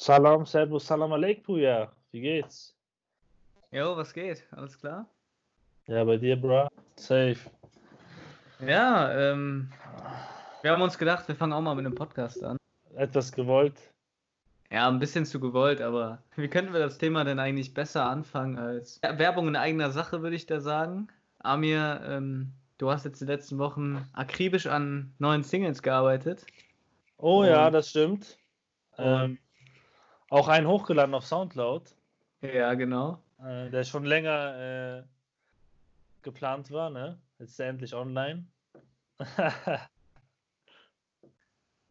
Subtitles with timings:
[0.00, 1.92] Salam, Servus, Salam Aleikum, ja.
[2.10, 2.74] Wie geht's?
[3.70, 4.42] Jo, was geht?
[4.52, 5.06] Alles klar?
[5.88, 6.68] Ja, bei dir, bro.
[6.96, 7.36] Safe.
[8.66, 9.70] Ja, ähm,
[10.62, 12.56] wir haben uns gedacht, wir fangen auch mal mit einem Podcast an.
[12.96, 13.78] Etwas gewollt.
[14.70, 18.56] Ja, ein bisschen zu gewollt, aber wie könnten wir das Thema denn eigentlich besser anfangen
[18.56, 21.08] als Werbung in eigener Sache, würde ich da sagen.
[21.40, 26.46] Amir, ähm, du hast jetzt die letzten Wochen akribisch an neuen Singles gearbeitet.
[27.18, 28.38] Oh ja, das stimmt.
[28.96, 29.38] Ähm,
[30.30, 31.94] auch einen hochgeladen auf Soundcloud,
[32.40, 33.22] Ja, genau.
[33.38, 35.02] äh, der schon länger äh,
[36.22, 37.20] geplant war, ne?
[37.38, 38.46] Jetzt ist er endlich online.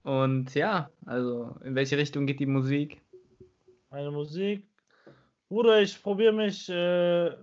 [0.04, 3.02] Und ja, also in welche Richtung geht die Musik?
[3.92, 4.66] Meine Musik.
[5.50, 7.36] Bruder, ich probiere mich äh,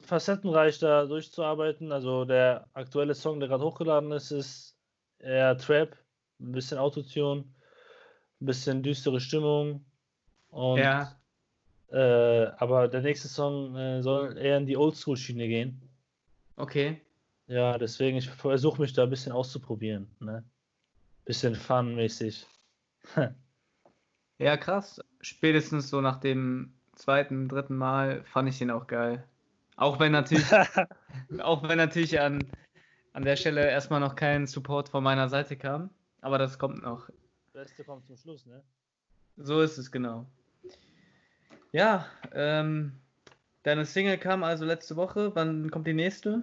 [0.00, 1.92] facettenreich da durchzuarbeiten.
[1.92, 4.76] Also der aktuelle Song, der gerade hochgeladen ist, ist
[5.18, 5.96] eher Trap,
[6.40, 7.42] ein bisschen Autotune,
[8.40, 9.84] ein bisschen düstere Stimmung.
[10.52, 11.16] Und, Ja,
[11.90, 15.82] äh, aber der nächste Song äh, soll eher in die Oldschool-Schiene gehen.
[16.56, 17.00] okay.
[17.48, 20.08] Ja, deswegen, ich versuche mich da ein bisschen auszuprobieren.
[20.20, 20.42] Ne?
[21.24, 22.46] Bisschen fun-mäßig.
[24.38, 25.00] Ja, krass.
[25.20, 29.26] Spätestens so nach dem zweiten, dritten Mal fand ich den auch geil.
[29.76, 30.46] Auch wenn natürlich,
[31.42, 32.42] auch wenn natürlich an,
[33.12, 35.90] an der Stelle erstmal noch kein Support von meiner Seite kam.
[36.20, 37.10] Aber das kommt noch.
[37.52, 38.62] Beste kommt zum Schluss, ne?
[39.36, 40.26] So ist es genau.
[41.72, 42.92] Ja, ähm,
[43.62, 45.34] deine Single kam also letzte Woche.
[45.34, 46.42] Wann kommt die nächste?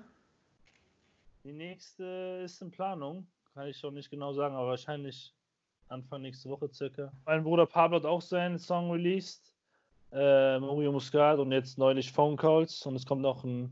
[1.44, 3.28] Die nächste ist in Planung.
[3.54, 5.34] Kann ich schon nicht genau sagen, aber wahrscheinlich
[5.88, 7.12] Anfang nächste Woche circa.
[7.26, 9.54] Mein Bruder Pablo hat auch seinen Song released.
[10.12, 12.86] Äh, Mario Muscat und jetzt neulich Phone Calls.
[12.88, 13.72] Und es kommt noch ein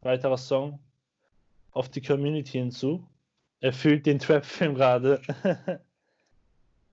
[0.00, 0.80] weiterer Song
[1.70, 3.06] auf die Community hinzu.
[3.60, 5.22] Er fühlt den Trap-Film gerade.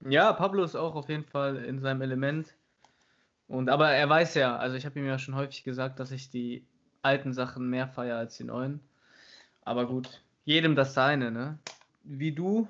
[0.06, 2.54] Ja, Pablo ist auch auf jeden Fall in seinem Element.
[3.48, 6.30] Und aber er weiß ja, also ich habe ihm ja schon häufig gesagt, dass ich
[6.30, 6.66] die
[7.02, 8.80] alten Sachen mehr feiere als die neuen.
[9.64, 11.60] Aber gut, jedem das seine, ne?
[12.04, 12.68] Wie du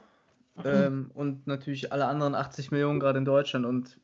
[0.64, 4.00] ähm, und natürlich alle anderen 80 Millionen gerade in Deutschland und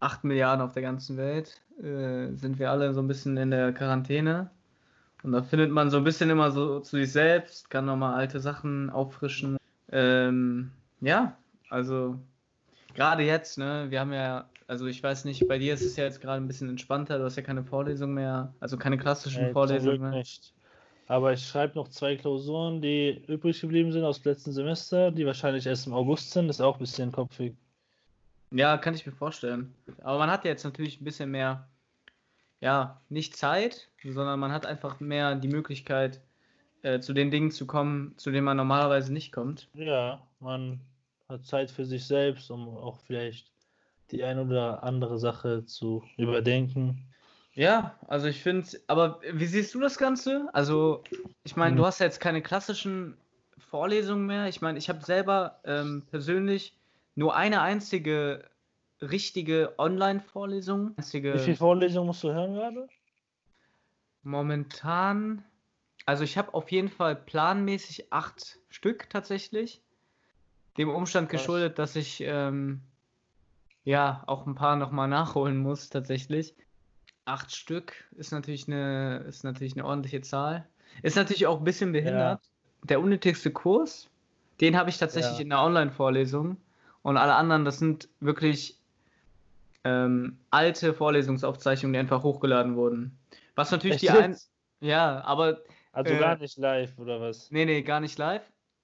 [0.00, 3.72] 8 Milliarden auf der ganzen Welt äh, sind wir alle so ein bisschen in der
[3.72, 4.50] Quarantäne.
[5.22, 8.40] Und da findet man so ein bisschen immer so zu sich selbst, kann nochmal alte
[8.40, 9.56] Sachen auffrischen.
[9.90, 11.36] Ähm, ja,
[11.70, 12.18] also
[12.94, 16.04] gerade jetzt, ne, wir haben ja, also ich weiß nicht, bei dir ist es ja
[16.04, 19.52] jetzt gerade ein bisschen entspannter, du hast ja keine Vorlesung mehr, also keine klassischen Nee,
[19.52, 20.10] Vorlesungen mehr.
[20.10, 20.52] nicht.
[21.08, 25.26] Aber ich schreibe noch zwei Klausuren, die übrig geblieben sind aus dem letzten Semester, die
[25.26, 26.48] wahrscheinlich erst im August sind.
[26.48, 27.54] Das ist auch ein bisschen kopfig.
[28.50, 29.74] Ja, kann ich mir vorstellen.
[30.02, 31.68] Aber man hat ja jetzt natürlich ein bisschen mehr,
[32.60, 36.20] ja, nicht Zeit, sondern man hat einfach mehr die Möglichkeit,
[36.82, 39.68] äh, zu den Dingen zu kommen, zu denen man normalerweise nicht kommt.
[39.74, 40.80] Ja, man
[41.28, 43.51] hat Zeit für sich selbst, um auch vielleicht
[44.12, 47.12] die ein oder andere Sache zu überdenken.
[47.54, 50.48] Ja, also ich finde, aber wie siehst du das Ganze?
[50.54, 51.04] Also,
[51.44, 51.86] ich meine, du Hm.
[51.86, 53.18] hast ja jetzt keine klassischen
[53.58, 54.48] Vorlesungen mehr.
[54.48, 56.78] Ich meine, ich habe selber ähm, persönlich
[57.14, 58.50] nur eine einzige
[59.02, 60.96] richtige Online-Vorlesung.
[61.30, 62.88] Wie Einzige viele Vorlesungen musst du hören gerade?
[64.22, 65.44] momentan.
[66.06, 69.84] Also ich habe auf jeden Fall planmäßig acht Stück tatsächlich.
[70.78, 72.82] Dem Umstand geschuldet, dass ich ähm,
[73.84, 76.54] ja auch ein paar nochmal nachholen muss tatsächlich.
[77.24, 80.68] Acht Stück ist natürlich eine, ist natürlich eine ordentliche Zahl.
[81.02, 82.40] Ist natürlich auch ein bisschen behindert.
[82.84, 84.10] Der unnötigste Kurs,
[84.60, 85.42] den habe ich tatsächlich Ja.
[85.42, 86.56] in der Online-Vorlesung.
[87.02, 88.78] Und alle anderen, das sind wirklich
[89.84, 93.18] ähm, alte Vorlesungsaufzeichnungen, die einfach hochgeladen wurden.
[93.54, 94.36] Was natürlich Echt die ein.
[94.80, 97.50] Ja, aber Also Äh, gar nicht live oder was?
[97.50, 98.42] nee, nee, gar nicht live.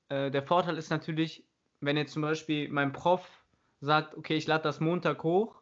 [0.08, 1.44] Äh, der Vorteil ist natürlich,
[1.80, 3.37] wenn jetzt zum Beispiel mein Prof
[3.80, 5.56] sagt, okay, ich lade das Montag hoch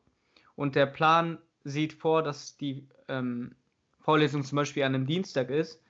[0.54, 3.54] und der Plan sieht vor, dass die ähm,
[4.00, 5.81] Vorlesung zum Beispiel an einem Dienstag ist,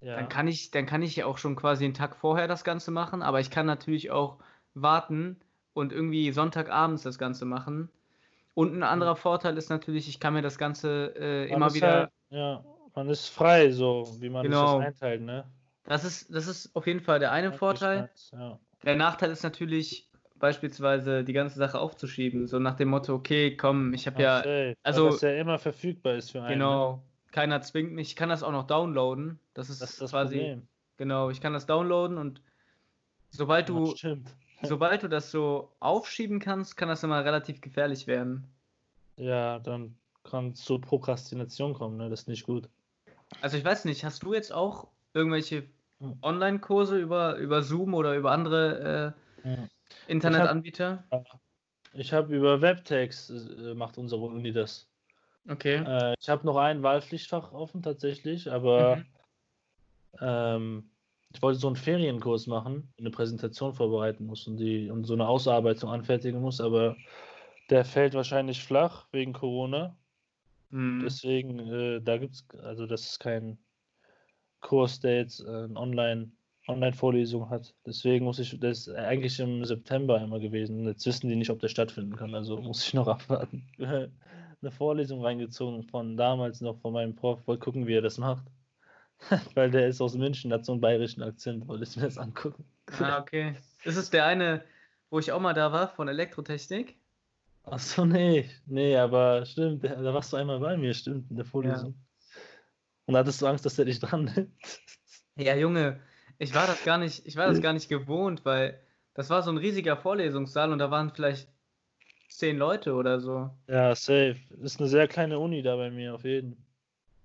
[0.00, 0.16] Ja.
[0.16, 2.90] dann kann ich, dann kann ich ja auch schon quasi einen Tag vorher das Ganze
[2.90, 4.38] machen, aber ich kann natürlich auch
[4.74, 5.40] warten
[5.74, 7.88] und irgendwie Sonntagabends das Ganze machen.
[8.54, 11.92] Und ein anderer Vorteil ist natürlich, ich kann mir das Ganze äh, immer wieder.
[12.00, 12.64] halt- ja,
[12.94, 14.78] man ist frei, so wie man sich Genau.
[14.78, 15.44] das einteilt, ne?
[15.84, 18.10] Das ist, das ist auf jeden Fall der eine Vorteil.
[18.32, 18.58] Ja.
[18.84, 20.08] Der Nachteil ist natürlich
[20.42, 24.74] beispielsweise die ganze Sache aufzuschieben, so nach dem Motto, okay, komm, ich habe ja, safe.
[24.82, 26.48] also- Weil das ja immer verfügbar ist für einen.
[26.48, 26.54] ne?
[26.54, 29.38] genau, keiner zwingt mich, ich kann das auch noch downloaden.
[29.54, 30.68] Das ist, Das ist das quasi, Problem.
[30.96, 32.42] genau, ich kann das downloaden und
[33.30, 33.94] sobald Ja, du,
[34.62, 38.44] sobald du das so aufschieben kannst, kann das immer relativ gefährlich werden.
[39.16, 39.94] Ja, dann
[40.24, 42.10] kann es zu Prokrastination kommen, ne?
[42.10, 42.68] Das ist nicht gut.
[43.42, 45.64] Also ich weiß nicht, hast du jetzt auch irgendwelche
[46.00, 46.18] Hm.
[46.20, 49.68] Online-Kurse über, über Zoom oder über andere Ja.
[50.08, 51.04] Internetanbieter?
[51.94, 54.88] Ich habe über Webtext äh, macht unsere Uni das.
[55.48, 55.84] Okay.
[55.86, 59.04] Äh, ich habe noch ein Wahlpflichtfach offen tatsächlich, aber Mhm.
[60.20, 60.90] ähm,
[61.34, 65.26] ich wollte so einen Ferienkurs machen, eine Präsentation vorbereiten muss und die und so eine
[65.26, 66.96] Ausarbeitung anfertigen muss, aber
[67.70, 69.96] der fällt wahrscheinlich flach wegen Corona.
[70.70, 71.00] Mhm.
[71.02, 73.58] Deswegen, äh, da gibt's, also das ist kein
[74.60, 76.30] Kurs, der jetzt äh, Online,
[76.68, 77.74] Online-Vorlesung hat.
[77.86, 80.86] Deswegen muss ich, das ist eigentlich im September einmal gewesen.
[80.86, 83.66] Jetzt wissen die nicht, ob der stattfinden kann, also muss ich noch abwarten.
[83.78, 88.44] Eine Vorlesung reingezogen von damals noch von meinem Prof, wollte gucken, wie er das macht.
[89.54, 92.64] Weil der ist aus München, hat so einen bayerischen Akzent, wollte ich mir das angucken.
[92.98, 93.56] Ah, okay.
[93.84, 94.64] Ist es der eine,
[95.10, 96.96] wo ich auch mal da war, von Elektrotechnik?
[97.64, 101.44] Achso, nee, nee, aber stimmt, da da warst du einmal bei mir, stimmt, in der
[101.44, 101.94] Vorlesung.
[103.06, 104.80] Und hattest du Angst, dass der dich dran nimmt?
[105.36, 106.00] Ja, Junge,
[106.42, 108.80] ich war das gar nicht, ich war das gar nicht gewohnt, weil
[109.14, 111.48] das war so ein riesiger Vorlesungssaal und da waren vielleicht
[112.28, 113.50] zehn Leute oder so.
[113.66, 114.36] Ja, safe.
[114.60, 116.64] Ist eine sehr kleine Uni da bei mir, auf jeden.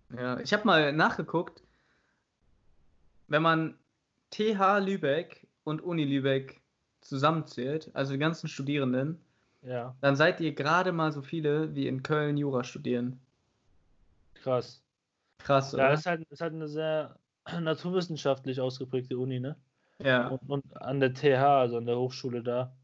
[0.10, 1.64] Ja, ich habe mal nachgeguckt,
[3.28, 3.80] wenn man
[4.32, 6.60] TH Lübeck und Uni Lübeck
[7.02, 9.22] zusammenzählt, also die ganzen Studierenden,
[9.62, 13.22] Ja, dann seid ihr gerade mal so viele, wie in Köln Jura studieren.
[14.36, 14.82] krass.
[15.40, 15.94] Krass, Ja, oder?
[15.94, 17.20] ist halt, ist halt eine sehr
[17.62, 19.56] naturwissenschaftlich ausgeprägte Uni, ne?
[20.00, 22.76] Ja, Und, und an der TH, also an der Hochschule da,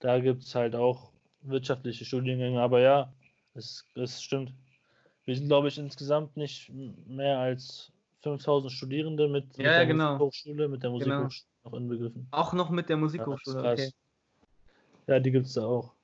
[0.00, 3.12] da gibt es halt auch wirtschaftliche Studiengänge, aber ja,
[3.54, 4.54] es, es stimmt.
[5.24, 7.92] Wir sind, glaube ich, insgesamt nicht mehr als
[8.22, 10.14] 5000 Studierende mit, mit Ja, ja, der genau.
[10.18, 11.22] Musikhochschule, mit der Genau.
[11.24, 12.32] Musikhochschule noch inbegriffen.
[12.32, 13.92] auch noch mit der Ja, Musikhochschule, krass.
[13.92, 13.92] okay.
[15.08, 15.94] Ja, die gibt es da auch.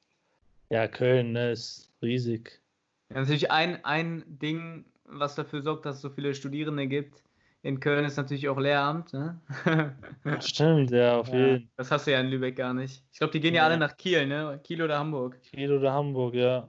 [0.70, 2.62] Ja, Köln, ne, ist riesig.
[3.10, 7.22] Ja, natürlich ein, ein Ding, was dafür sorgt, dass es so viele Studierende gibt.
[7.64, 9.40] In Köln ist natürlich auch Lehramt, ne?
[10.40, 13.04] Stimmt, ja, auf Ja, jeden das hast du ja in Lübeck gar nicht.
[13.12, 13.66] Ich glaube, die gehen ja Nee.
[13.74, 14.60] alle nach Kiel, ne?
[14.64, 15.40] Kiel oder Hamburg.
[15.42, 16.68] Kiel oder Hamburg, ja.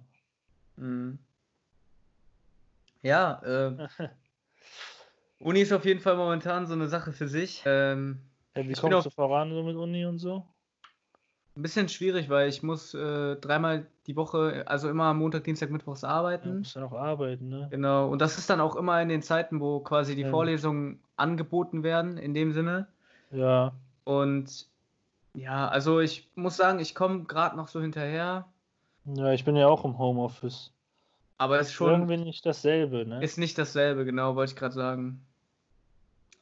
[0.75, 1.18] Mhm.
[3.01, 3.88] Ja, äh,
[5.40, 7.63] Uni ist auf jeden Fall momentan so eine Sache für sich.
[7.66, 8.19] Ähm,
[8.56, 10.46] Ja, wie kommst auch- du voran so mit Uni und so?
[11.55, 16.03] Ein bisschen schwierig, weil ich muss äh, dreimal die Woche, also immer Montag, Dienstag, Mittwochs
[16.03, 16.63] Ja, arbeiten.
[16.75, 17.67] ja noch arbeiten, ne?
[17.69, 20.29] Genau, und das ist dann auch immer in den Zeiten, wo quasi die Ja.
[20.29, 22.88] Vorlesungen angeboten werden, in dem Sinne.
[23.31, 23.73] Ja,
[24.05, 24.67] Und
[25.35, 28.47] ja, also ich muss sagen, ich komme gerade noch so hinterher,
[29.05, 30.73] ja, ich bin ja auch im Homeoffice.
[31.38, 33.19] aber es ist schon Irgendwie nicht dasselbe, ne?
[33.23, 35.25] ist nicht dasselbe, genau, wollte ich gerade sagen.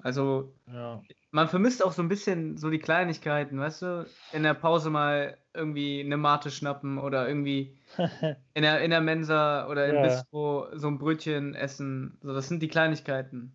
[0.03, 1.01] Also Ja,
[1.31, 4.06] man vermisst auch so ein bisschen so die Kleinigkeiten, weißt du?
[4.33, 7.77] In der Pause mal irgendwie eine Mate schnappen oder irgendwie
[8.53, 10.01] in der, in der Mensa oder im Ja.
[10.01, 12.18] Bistro so ein Brötchen essen.
[12.21, 13.53] So, das sind die Kleinigkeiten.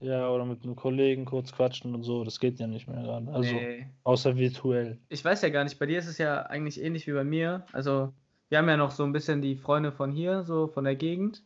[0.00, 3.32] ja, oder mit einem Kollegen kurz quatschen und so, das geht ja nicht mehr gerade.
[3.32, 3.86] Also, Nee.
[4.04, 4.98] außer virtuell.
[5.08, 7.64] Ich weiß ja gar nicht, bei dir ist es ja eigentlich ähnlich wie bei mir.
[7.72, 8.12] Also,
[8.50, 11.42] wir haben ja noch so ein bisschen die Freunde von hier, so von der Gegend.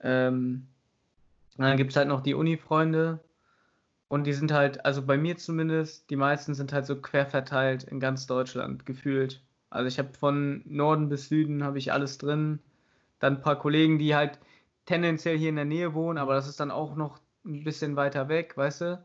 [0.00, 0.66] Ähm,
[1.58, 3.20] und dann gibt es halt noch die Uni-Freunde.
[4.10, 7.84] Und die sind halt, also bei mir zumindest, die meisten sind halt so quer verteilt
[7.84, 9.40] in ganz Deutschland gefühlt.
[9.70, 12.58] Also ich habe von Norden bis Süden habe ich alles drin.
[13.20, 14.40] Dann ein paar Kollegen, die halt
[14.86, 18.28] tendenziell hier in der Nähe wohnen, aber das ist dann auch noch ein bisschen weiter
[18.28, 19.04] weg, weißt du?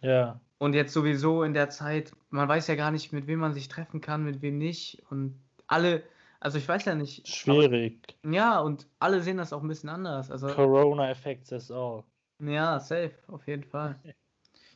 [0.00, 3.54] Ja, Und jetzt sowieso in der Zeit, man weiß ja gar nicht, mit wem man
[3.54, 5.02] sich treffen kann, mit wem nicht.
[5.10, 6.02] Und alle,
[6.40, 7.28] also ich weiß ja nicht.
[7.28, 8.16] schwierig.
[8.24, 10.30] Aber, ja, und alle sehen das auch ein bisschen anders.
[10.30, 12.04] Also, Corona affects us all.
[12.40, 13.96] ja, safe, auf jeden Fall.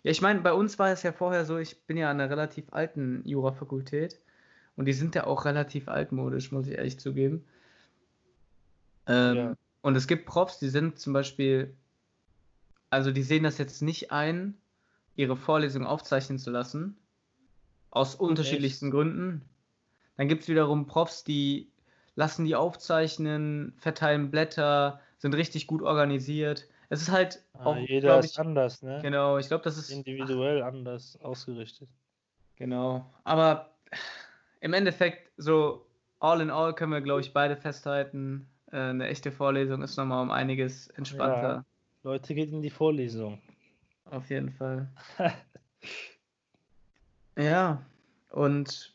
[0.06, 2.30] Ja, ich meine, bei uns war es ja vorher so, ich bin ja an einer
[2.30, 4.20] relativ alten Jurafakultät
[4.76, 7.44] und die sind ja auch relativ altmodisch, muss ich ehrlich zugeben.
[9.08, 9.56] Ähm, Ja.
[9.82, 11.74] Und es gibt Profs, die sind zum Beispiel,
[12.88, 14.54] also die sehen das jetzt nicht ein,
[15.16, 16.96] ihre Vorlesung aufzeichnen zu lassen,
[17.90, 19.42] aus unterschiedlichsten Gründen.
[20.16, 21.68] Dann gibt es wiederum Profs, die
[22.14, 26.68] lassen die aufzeichnen, verteilen Blätter, sind richtig gut organisiert.
[26.88, 29.00] Es ist halt Ah, auch, jeder glaub ist ich, anders, ne?
[29.02, 31.88] genau, ich glaube, das ist Individuell anders ausgerichtet.
[32.56, 33.12] Genau.
[33.24, 33.70] Aber
[34.60, 35.86] im Endeffekt, so
[36.20, 40.22] all in all können wir, glaube ich, beide festhalten, äh, eine echte Vorlesung ist nochmal
[40.22, 41.64] um einiges entspannter.
[42.02, 43.40] Leute, geht in die Vorlesung.
[44.04, 44.88] Auf jeden Fall.
[47.38, 47.82] Ja,
[48.30, 48.94] und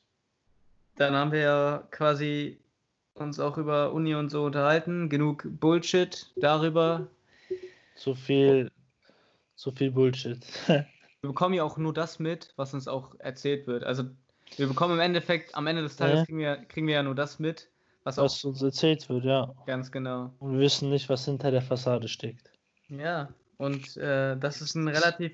[0.95, 2.59] dann haben wir ja quasi
[3.13, 5.09] uns auch über Uni und so unterhalten.
[5.09, 7.07] Genug Bullshit darüber.
[8.01, 8.71] Zu viel,
[9.53, 10.43] zu viel Bullshit.
[10.67, 10.85] Wir
[11.21, 13.83] bekommen ja auch nur das mit, was uns auch erzählt wird.
[13.83, 14.05] Also
[14.57, 16.25] wir bekommen im Endeffekt, am Ende des Tages Ja.
[16.25, 17.69] kriegen, wir, kriegen wir ja nur das mit,
[18.03, 19.53] was auch was uns erzählt wird, ja.
[19.67, 20.33] ganz genau.
[20.39, 22.51] Und wir wissen nicht, was hinter der Fassade steckt.
[22.89, 25.33] Ja, und äh, das ist ein relativ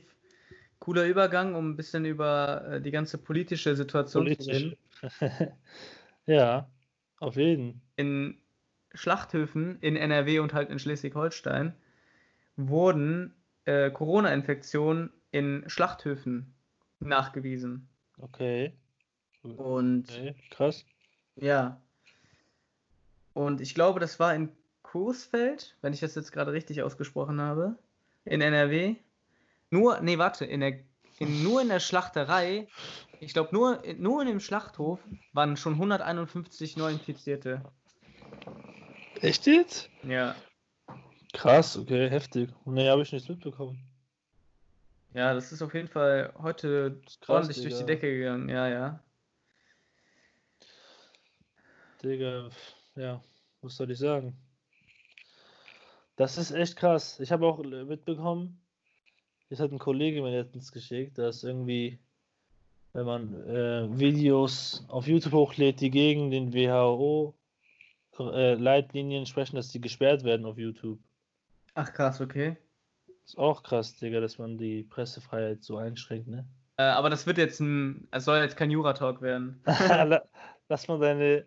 [0.79, 4.77] cooler Übergang, um ein bisschen über äh, die ganze politische Situation zu Politisch.
[5.21, 5.53] reden.
[6.25, 6.69] ja,
[7.21, 7.81] Auf jeden.
[7.95, 8.37] in
[8.93, 11.73] Schlachthöfen in NRW und halt in Schleswig-Holstein
[12.57, 13.33] wurden
[13.65, 16.53] äh, Corona-Infektionen in Schlachthöfen
[16.99, 17.87] nachgewiesen.
[18.19, 18.73] Okay.
[19.43, 20.35] Und okay.
[20.49, 20.85] Krass.
[21.35, 21.79] ja.
[23.33, 24.49] Und ich glaube, das war in
[24.81, 27.77] Coesfeld, wenn ich das jetzt gerade richtig ausgesprochen habe,
[28.25, 28.95] in NRW.
[29.69, 30.79] Nur, nee, warte, in der,
[31.19, 32.67] in, nur in der Schlachterei,
[33.19, 34.99] ich glaube, nur, nur in dem Schlachthof
[35.33, 37.61] waren schon 151 Neuinfizierte.
[39.21, 39.89] Echt jetzt?
[40.03, 40.35] Ja.
[41.37, 42.49] Krass, okay, heftig.
[42.65, 43.77] Nee, habe ich nichts mitbekommen.
[45.13, 47.85] Ja, das ist auf jeden Fall heute krass, ordentlich durch die.
[47.85, 48.49] Decke gegangen.
[48.49, 48.99] Ja, ja.
[52.03, 52.49] Digga,
[52.95, 53.21] ja,
[53.61, 54.35] was soll ich sagen?
[56.15, 57.19] Das ist echt krass.
[57.19, 58.59] Ich habe auch äh, mitbekommen,
[59.51, 61.99] das hat ein Kollege mir letztens geschickt, dass irgendwie,
[62.93, 70.23] wenn man äh, Videos auf YouTube hochlädt, die gegen den WHO-Leitlinien sprechen, dass die gesperrt
[70.23, 70.97] werden auf YouTube.
[71.77, 72.57] Ach krass, okay.
[73.23, 76.43] Ist auch krass, Digga, dass man die Pressefreiheit so einschränkt, ne?
[76.77, 79.61] Äh, aber das wird jetzt ein, es soll jetzt kein Jura-Talk werden.
[79.65, 80.23] La-
[80.69, 81.45] Lass mal deine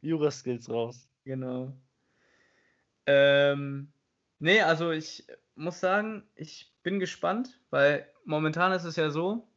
[0.00, 1.08] Jura-Skills raus.
[1.24, 1.72] Genau.
[3.06, 3.92] Ähm,
[4.38, 5.26] nee, also ich
[5.56, 9.48] muss sagen, ich bin gespannt, weil momentan ist es ja so,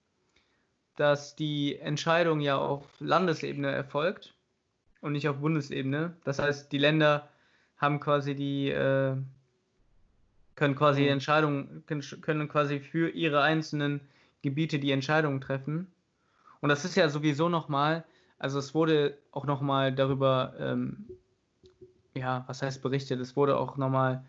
[0.95, 4.35] dass die Entscheidung ja auf Landesebene erfolgt
[5.01, 6.17] und nicht auf Bundesebene.
[6.25, 7.29] Das heißt, die Länder
[7.77, 9.17] haben quasi die, äh,
[10.57, 11.09] können quasi Mhm.
[11.11, 14.01] Entscheidungen, können, können quasi für ihre einzelnen
[14.41, 15.87] Gebiete die Entscheidungen treffen.
[16.59, 18.03] Und das ist ja sowieso nochmal,
[18.39, 21.05] also es wurde auch nochmal darüber, ähm,
[22.15, 24.25] ja, was heißt berichtet, es wurde auch nochmal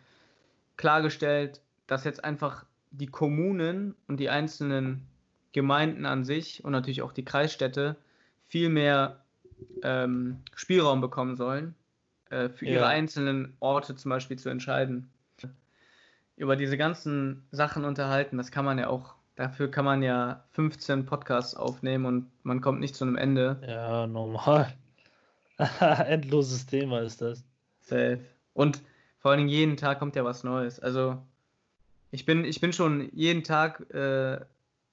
[0.77, 5.07] klargestellt, dass jetzt einfach die Kommunen und die einzelnen
[5.53, 7.97] Gemeinden an sich und natürlich auch die Kreisstädte
[8.49, 9.25] viel mehr
[9.83, 11.75] ähm, Spielraum bekommen sollen,
[12.31, 12.89] äh, für ihre Ja.
[12.89, 15.11] einzelnen Orte zum Beispiel zu entscheiden.
[16.39, 21.05] Über diese ganzen Sachen unterhalten, das kann man ja auch, dafür kann man ja 15
[21.05, 23.61] Podcasts aufnehmen und man kommt nicht zu einem Ende.
[23.67, 24.73] Ja, normal.
[25.81, 27.45] Endloses Thema ist das.
[27.81, 28.21] Safe.
[28.55, 28.81] Und
[29.19, 30.79] vor allen Dingen jeden Tag kommt ja was Neues.
[30.79, 31.19] Also
[32.13, 34.39] ich bin, ich bin schon jeden Tag äh,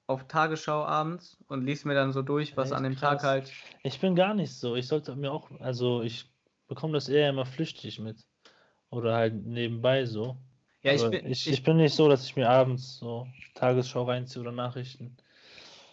[0.07, 3.21] auf Tagesschau abends und lese mir dann so durch, was Echt an dem krass.
[3.21, 3.53] Tag halt.
[3.83, 4.75] Ich bin gar nicht so.
[4.75, 6.27] Ich sollte mir auch, also ich
[6.67, 8.25] bekomme das eher immer flüchtig mit.
[8.89, 10.37] Oder halt nebenbei so.
[10.85, 14.03] Ja, ich Aber bin, ich, ich, bin nicht so, dass ich mir abends so Tagesschau
[14.03, 15.17] reinziehe oder Nachrichten.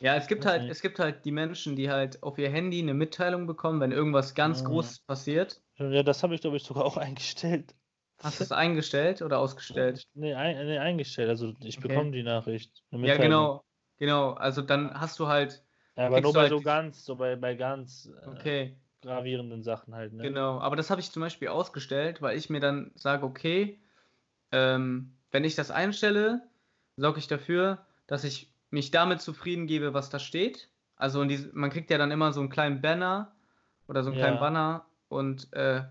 [0.00, 0.68] ja, es gibt halt, nicht.
[0.68, 4.34] es gibt halt die Menschen, die halt auf ihr Handy eine Mitteilung bekommen, wenn irgendwas
[4.34, 4.64] ganz Ah.
[4.64, 5.62] Großes passiert.
[5.78, 7.74] Ja, das habe ich, glaube ich, sogar auch eingestellt.
[8.22, 10.08] Hast du es eingestellt oder ausgestellt?
[10.14, 11.28] Nee, ein, nee, eingestellt.
[11.28, 11.80] Also ich Okay.
[11.80, 12.84] bekomme die Nachricht.
[13.02, 13.64] Ja, genau,
[13.98, 14.32] genau.
[14.34, 15.64] Also dann hast du halt,
[15.96, 18.76] Ja, aber nur bei halt so ganz, so bei, bei ganz äh, okay.
[19.00, 20.34] gravierenden Sachen halt, ne?
[20.34, 23.80] Genau, aber das habe ich zum Beispiel ausgestellt, weil ich mir dann sage, okay,
[24.52, 26.42] ähm, wenn ich das einstelle,
[26.96, 30.68] sorge ich dafür, dass ich mich damit zufrieden gebe, was da steht.
[30.96, 33.34] Also diese, man kriegt ja dann immer so einen kleinen Banner
[33.88, 34.40] oder so einen kleinen Ja.
[34.40, 35.82] Banner und äh,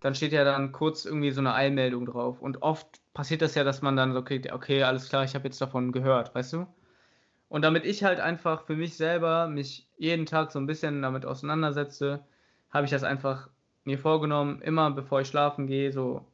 [0.00, 2.40] dann steht ja dann kurz irgendwie so eine Eilmeldung drauf.
[2.40, 5.44] Und oft passiert das ja, dass man dann so kriegt, okay, alles klar, ich habe
[5.44, 6.66] jetzt davon gehört, weißt du?
[7.48, 11.26] Und damit ich halt einfach für mich selber mich jeden Tag so ein bisschen damit
[11.26, 12.24] auseinandersetze,
[12.70, 13.50] habe ich das einfach
[13.84, 16.26] mir vorgenommen, immer bevor ich schlafen gehe, so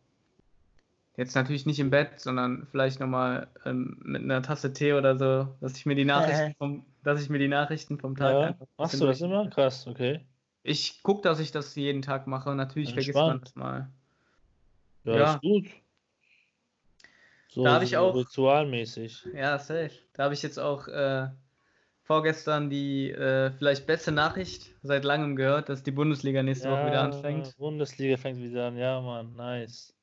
[1.17, 5.49] jetzt natürlich nicht im Bett, sondern vielleicht nochmal ähm, mit einer Tasse Tee oder so,
[5.61, 8.67] dass ich mir die Nachrichten vom, dass ich mir die Nachrichten vom Tag Ja, einfach
[8.67, 9.49] ein machst du das immer?
[9.51, 10.27] Krass, okay.
[10.63, 12.55] Ich gucke, dass ich das jeden Tag mache.
[12.55, 13.47] Natürlich vergisst man Entspannt.
[13.47, 13.91] das mal.
[15.05, 15.35] Ja, Ja.
[15.35, 15.67] ist gut.
[17.49, 19.27] So, Da hab ich auch- ritualmäßig.
[19.33, 19.93] Ja, safe.
[20.13, 21.29] Da habe ich jetzt auch äh,
[22.03, 27.01] vorgestern die äh, vielleicht beste Nachricht seit langem gehört, dass die Bundesliga nächste Woche wieder
[27.03, 27.57] anfängt.
[27.57, 28.77] Bundesliga fängt wieder an.
[28.77, 29.96] Ja, Mann, nice.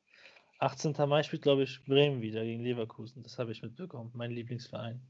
[0.63, 0.93] 18.
[1.07, 3.21] Mai spielt, glaube ich, Bremen wieder gegen Leverkusen.
[3.23, 4.11] Das habe ich mitbekommen.
[4.13, 5.01] Mein Lieblingsverein.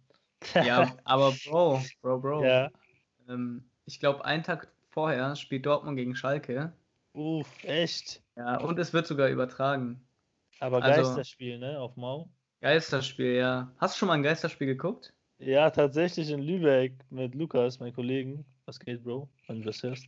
[0.55, 2.43] Ja, aber Bro, Bro, Bro.
[2.43, 2.72] Ja.
[3.29, 6.74] Ähm, ich glaube, einen Tag vorher spielt Dortmund gegen Schalke.
[7.13, 8.22] Uff, echt.
[8.36, 10.01] Ja, und es wird sogar übertragen.
[10.60, 11.79] Aber Also- Geisterspiel, ne?
[11.79, 12.29] Auf Mau.
[12.62, 13.72] Geisterspiel, ja.
[13.77, 15.13] Hast du schon mal ein Geisterspiel geguckt?
[15.38, 18.45] Ja, tatsächlich in Lübeck mit Lukas, meinem Kollegen.
[18.65, 19.27] Was geht, Bro?
[19.48, 20.07] Wenn du das hörst.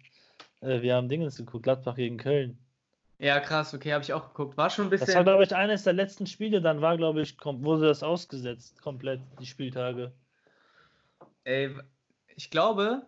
[0.61, 2.57] Äh, wir haben Dingens geguckt, Gladbach gegen Köln.
[3.17, 4.57] Ja, krass, okay, habe ich auch geguckt.
[4.57, 5.23] War schon ein Das war, bisschen.
[5.23, 6.61] glaube ich, eines der letzten Spiele.
[6.61, 10.11] Dann war, glaube ich, wurde das ausgesetzt, komplett, die Spieltage.
[11.43, 11.75] Ey,
[12.35, 13.03] ich glaube,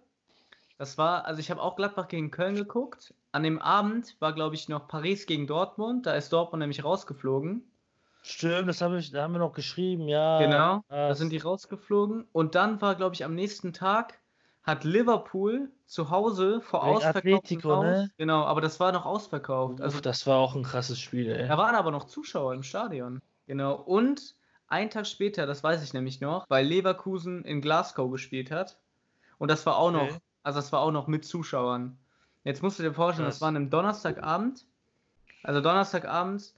[0.77, 3.13] das war, also ich habe auch Gladbach gegen Köln geguckt.
[3.31, 6.05] An dem Abend war, glaube ich, noch Paris gegen Dortmund.
[6.05, 7.63] Da ist Dortmund nämlich rausgeflogen.
[8.21, 10.39] Stimmt, das habe ich, da haben wir noch geschrieben, ja.
[10.39, 12.27] Genau, da sind die rausgeflogen.
[12.31, 14.19] Und dann war, glaube ich, am nächsten Tag
[14.67, 17.83] hat Liverpool zu Hause vor ausverkauftem Atletico, Haus.
[17.85, 18.11] ne?
[18.17, 19.81] Genau, aber das war noch ausverkauft.
[19.81, 21.47] Also, das war auch ein krasses Spiel, ey.
[21.47, 23.21] da waren aber noch Zuschauer im Stadion.
[23.47, 23.75] Genau.
[23.75, 24.35] Und
[24.67, 28.77] einen Tag später, das weiß ich nämlich noch, weil Leverkusen in Glasgow gespielt hat.
[29.37, 30.11] Und das war auch Okay.
[30.11, 31.97] noch, also das war auch noch mit Zuschauern.
[32.43, 33.35] Jetzt musst du dir vorstellen, Krass.
[33.35, 34.65] das war einem Donnerstagabend.
[35.43, 36.53] Also Donnerstagabend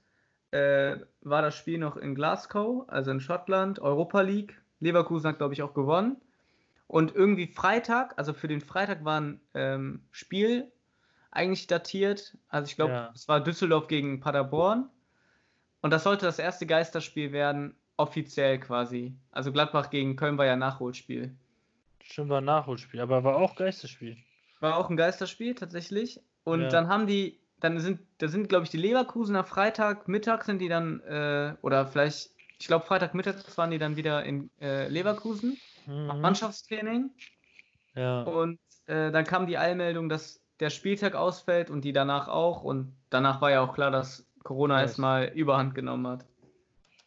[0.50, 4.60] äh, war das Spiel noch in Glasgow, also in Schottland, Europa League.
[4.80, 6.16] Leverkusen hat, glaube ich, auch gewonnen.
[6.90, 10.72] Und irgendwie Freitag, also für den Freitag war ein ähm, Spiel
[11.30, 12.36] eigentlich datiert.
[12.48, 13.12] Also ich glaube, Ja.
[13.14, 14.90] es war Düsseldorf gegen Paderborn.
[15.82, 19.14] Und das sollte das erste Geisterspiel werden, offiziell quasi.
[19.30, 21.36] Also Gladbach gegen Köln war ja Nachholspiel.
[22.02, 24.16] Stimmt, war ein Nachholspiel, aber war auch Geisterspiel.
[24.58, 26.20] War auch ein Geisterspiel tatsächlich.
[26.42, 26.68] Und Ja.
[26.70, 30.98] dann haben die, dann sind, da sind, glaube ich, die Leverkusener Freitagmittag sind die dann,
[31.02, 35.56] äh, oder vielleicht, ich glaube, Freitagmittag waren die dann wieder in äh, Leverkusen,
[35.90, 36.20] Mhm.
[36.20, 37.10] Mannschaftstraining.
[37.94, 38.22] Ja.
[38.22, 42.62] Und äh, dann kam die Eilmeldung, dass der Spieltag ausfällt und die danach auch.
[42.62, 44.82] Und danach war ja auch klar, dass Corona Ja.
[44.82, 46.24] erstmal Überhand genommen hat.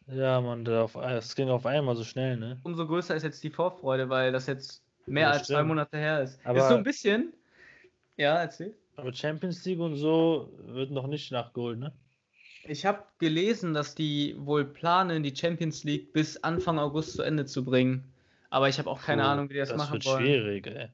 [0.06, 2.60] Ja, auf, es ging auf einmal so schnell, ne?
[2.62, 5.68] Umso größer ist jetzt die Vorfreude, weil das jetzt mehr Ja, als zwei stimmt.
[5.68, 6.38] Monate her ist.
[6.44, 7.32] Aber- ist so ein bisschen.
[8.16, 8.74] Ja, erzähl.
[8.96, 11.92] Aber Champions League und so wird noch nicht nachgeholt, ne?
[12.66, 17.44] Ich habe gelesen, dass die wohl planen, die Champions League bis Anfang August zu Ende
[17.46, 18.04] zu bringen.
[18.54, 20.22] Aber ich habe auch keine Puh, Ahnung, wie die das, das machen wird wollen.
[20.22, 20.88] schwierig, ey.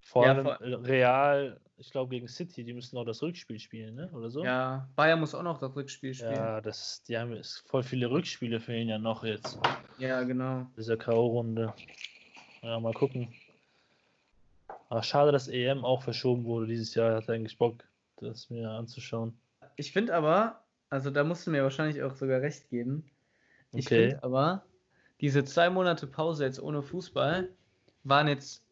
[0.00, 3.96] Vor Ja, allem vor- Real, ich glaube gegen City, die müssen auch das Rückspiel spielen,
[3.96, 4.08] ne?
[4.12, 4.44] Oder so?
[4.44, 6.30] Ja, Bayern muss auch noch das Rückspiel spielen.
[6.30, 9.58] Ja, Ja, das, die haben jetzt voll viele Rückspiele fehlen ja noch jetzt.
[9.98, 10.66] genau.
[10.76, 11.72] Dieser K.O.-Runde.
[12.62, 13.34] Ja, mal gucken.
[14.88, 17.16] Aber schade, dass EM auch verschoben wurde dieses Jahr.
[17.16, 17.82] Hat eigentlich Bock,
[18.18, 19.36] das mir anzuschauen.
[19.74, 23.10] Ich finde aber, also da musst du mir wahrscheinlich auch sogar recht geben.
[23.72, 24.10] Ich Okay.
[24.10, 24.64] finde aber,
[25.20, 27.48] diese zwei Monate Pause jetzt ohne Fußball
[28.04, 28.62] waren jetzt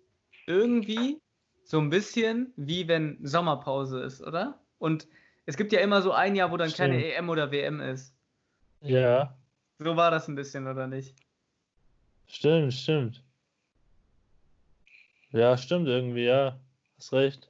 [0.46, 1.20] irgendwie
[1.64, 4.58] so ein bisschen wie wenn Sommerpause ist, oder?
[4.78, 5.06] Und
[5.46, 7.14] es gibt ja immer so ein Jahr, wo dann keine Stimmt.
[7.14, 8.14] EM oder WM ist.
[8.80, 9.36] Ja,
[9.78, 11.14] So war das ein bisschen, oder nicht?
[12.26, 13.22] stimmt, stimmt.
[15.32, 16.58] Ja, stimmt irgendwie, ja.
[16.96, 17.48] Hast recht.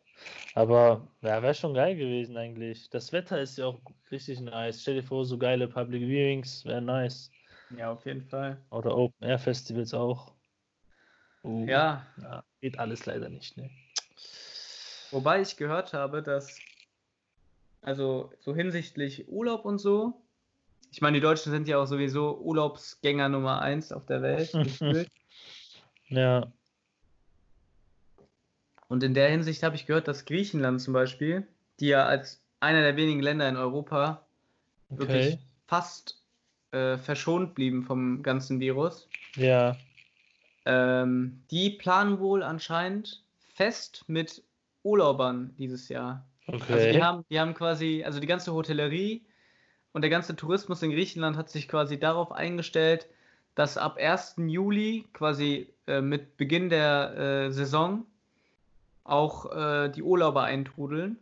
[0.55, 2.91] Aber ja, wäre schon geil gewesen eigentlich.
[2.91, 3.81] Das Wetter ist ja auch
[4.11, 4.83] richtig nice.
[4.83, 7.31] Stell dir vor, so geile Public Viewings, wäre nice.
[7.77, 8.59] Ja, auf jeden Fall.
[8.71, 10.33] Oder Open Air Festivals auch.
[11.45, 13.71] Uh, Ja, ja, geht alles leider nicht, ne?
[15.11, 16.61] wobei ich gehört habe, dass,
[17.83, 20.21] also so hinsichtlich Urlaub und so,
[20.91, 24.51] ich meine, die Deutschen sind ja auch sowieso Urlaubsgänger Nummer eins auf der Welt.
[26.11, 26.51] Ja,
[28.89, 31.47] Und in der Hinsicht habe ich gehört, dass Griechenland zum Beispiel,
[31.79, 34.27] die ja als einer der wenigen Länder in Europa
[34.91, 35.39] wirklich okay.
[35.67, 36.25] fast
[36.73, 39.77] äh, verschont blieben vom ganzen Virus, Ja,
[40.69, 44.43] ähm, die planen wohl anscheinend fest mit
[44.83, 46.27] Urlaubern dieses Jahr.
[46.47, 47.03] Also die okay.
[47.03, 49.25] haben, die haben quasi, also die ganze Hotellerie
[49.93, 53.07] und der ganze Tourismus in Griechenland hat sich quasi darauf eingestellt,
[53.55, 54.37] dass ab 1.
[54.47, 58.05] Juli quasi äh, mit Beginn der äh, Saison
[59.05, 61.19] auch äh, die Urlauber eintrudeln.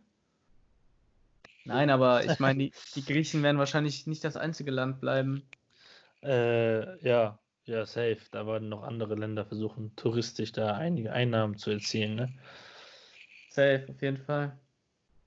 [1.67, 5.43] Nein, aber ich meine, die, die Griechen werden wahrscheinlich nicht das einzige Land bleiben.
[6.23, 8.17] Äh, ja, ja, safe.
[8.31, 12.33] Da werden noch andere Länder versuchen, touristisch da einige Einnahmen zu erzielen, ne?
[13.49, 14.57] Safe, auf jeden Fall.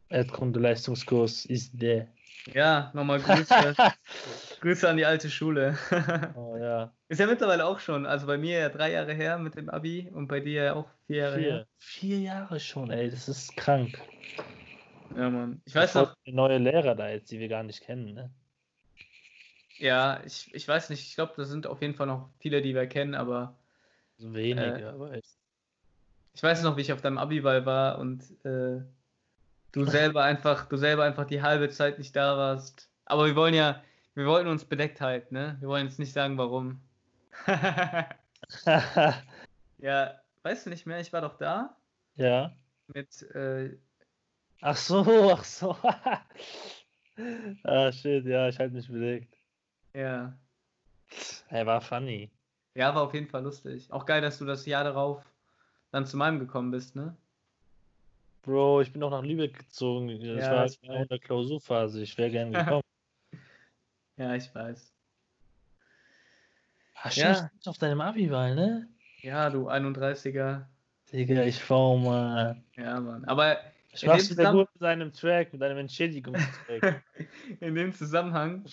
[0.08, 2.08] Erdkunde-Leistungskurs ist der.
[2.54, 3.76] Ja, nochmal Grüße.
[4.60, 5.76] Grüße an die alte Schule.
[6.36, 6.92] Oh ja.
[7.08, 10.08] Ist ja mittlerweile auch schon, also bei mir ja drei Jahre her mit dem Abi
[10.12, 11.66] und bei dir ja auch vier Jahre her.
[11.78, 14.00] Vier, vier Jahre schon, ey, das ist krank.
[15.14, 15.62] Ja, Mann.
[15.64, 18.30] Ich weiß noch, neue Lehrer da jetzt, die wir gar nicht kennen, ne?
[19.78, 22.74] ja, ich, ich weiß nicht, ich glaube, da sind auf jeden Fall noch viele, die
[22.74, 23.58] wir kennen, aber
[24.18, 25.36] So wenige, Äh, aber echt.
[26.34, 28.82] ich weiß noch, wie ich auf deinem Abiball war und äh,
[29.72, 32.90] du selber einfach, du selber einfach die halbe Zeit nicht da warst.
[33.04, 33.82] Aber wir wollen ja,
[34.14, 35.56] wir wollten uns bedeckt halten, ne?
[35.60, 36.80] Wir wollen jetzt nicht sagen, warum.
[39.78, 41.76] ja, weißt du nicht mehr, ich war doch da
[42.16, 42.56] ja.
[42.88, 43.78] mit, äh,
[44.62, 45.76] Ach so, ach so.
[47.64, 49.34] ah, shit, ja, ich halte mich bedeckt.
[49.94, 50.34] ja,
[51.48, 52.30] Er war funny.
[52.74, 53.90] ja, war auf jeden Fall lustig.
[53.92, 55.24] Auch geil, dass du das Jahr darauf
[55.90, 57.16] dann zu meinem gekommen bist, ne?
[58.42, 60.08] Bro, ich bin auch nach Lübeck gezogen.
[60.08, 62.02] Ich Ja, war genau in der Klausurphase.
[62.02, 62.82] Ich wäre gern gekommen.
[64.16, 64.94] Ja, ich weiß.
[67.02, 67.50] Ach, stimmt, ja.
[67.66, 68.88] auf deinem Abi-Wahl, ne?
[69.22, 70.66] Ja, du 31er.
[71.12, 72.62] Digga, ich faul mal.
[72.76, 73.24] Ja, Mann.
[73.24, 73.58] Aber
[73.92, 77.02] Ich In mach's dem wieder gut mit deinem Track, mit deinem Entschädigungstrack.
[77.60, 78.64] in dem Zusammenhang,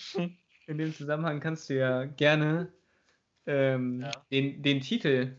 [0.66, 2.72] in dem Zusammenhang kannst du ja gerne
[3.46, 4.10] ähm, Ja.
[4.30, 5.36] Den, den Titel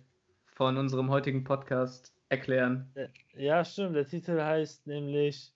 [0.56, 2.92] von unserem heutigen Podcast erklären.
[2.96, 3.96] Äh, Ja, stimmt.
[3.96, 5.54] Der Titel heißt nämlich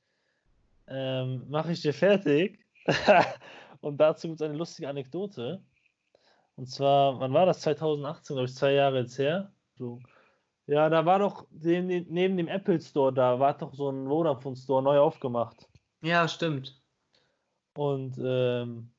[0.88, 2.60] ähm, Mach ich dir fertig?
[3.82, 5.62] Und dazu gibt es eine lustige Anekdote.
[6.56, 7.62] Und zwar, wann war das?
[7.62, 9.52] 2018, glaube ich, zwei Jahre jetzt her.
[9.76, 10.00] So.
[10.66, 14.82] Ja, da war doch neben, dem Apple Store, da war doch so ein Vodafone Store
[14.82, 15.68] neu aufgemacht.
[16.02, 16.82] Ja, stimmt.
[17.76, 18.90] Und ähm,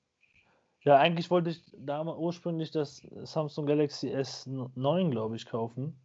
[0.83, 5.99] ja, eigentlich wollte ich da ursprünglich das Samsung Galaxy S9, glaube ich, kaufen.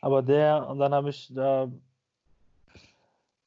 [0.00, 1.70] Aber der, und dann habe ich da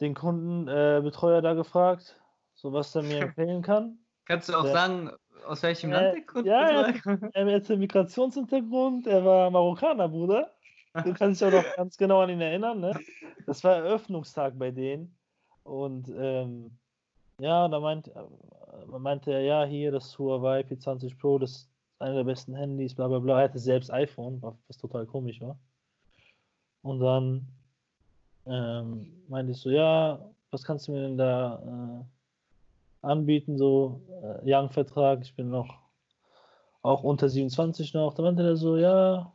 [0.02, 2.20] den Kundenbetreuer äh, da gefragt,
[2.54, 3.98] so was er mir empfehlen kann.
[4.26, 5.10] Kannst du auch Der- sagen,
[5.48, 6.94] aus welchem Äh, Land der Kunde ja?
[7.34, 10.53] Er hatte Migrationshintergrund, er war Marokkaner, Bruder.
[10.94, 13.00] Du kannst dich auch noch ganz genau an ihn erinnern, ne?
[13.48, 15.18] Das war Eröffnungstag bei denen.
[15.64, 16.78] Und ähm,
[17.40, 22.16] ja, da meint, äh, meinte er, ja, hier das Huawei P20 Pro, das ist einer
[22.16, 23.40] der besten Handys, bla bla bla.
[23.40, 25.58] Er hatte selbst iPhone, was total komisch war.
[26.82, 27.48] Und dann
[28.46, 30.20] ähm, meinte ich so, ja,
[30.52, 35.82] was kannst du mir denn da äh, anbieten, so äh, Young-Vertrag, ich bin noch
[36.82, 38.14] auch unter 27 noch.
[38.14, 39.34] Da meinte er so, ja,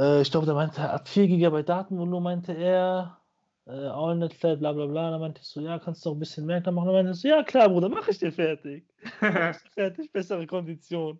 [0.00, 3.18] äh, ich glaube, da meinte er, ab 4 GB Datenvolumen meinte er,
[3.66, 5.10] äh, AllNet Flat, bla bla bla.
[5.10, 6.86] Da meinte ich so, ja, kannst du auch ein bisschen mehr da machen?
[6.86, 8.86] Da meinte er so, ja klar, Bruder, mach ich dir fertig.
[9.22, 11.18] Ich fertig, bessere Kondition.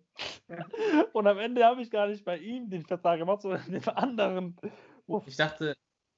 [1.12, 4.56] Und am Ende habe ich gar nicht bei ihm den Vertrag gemacht, sondern den anderen.
[5.06, 5.24] Uff.
[5.26, 5.74] Ich dachte,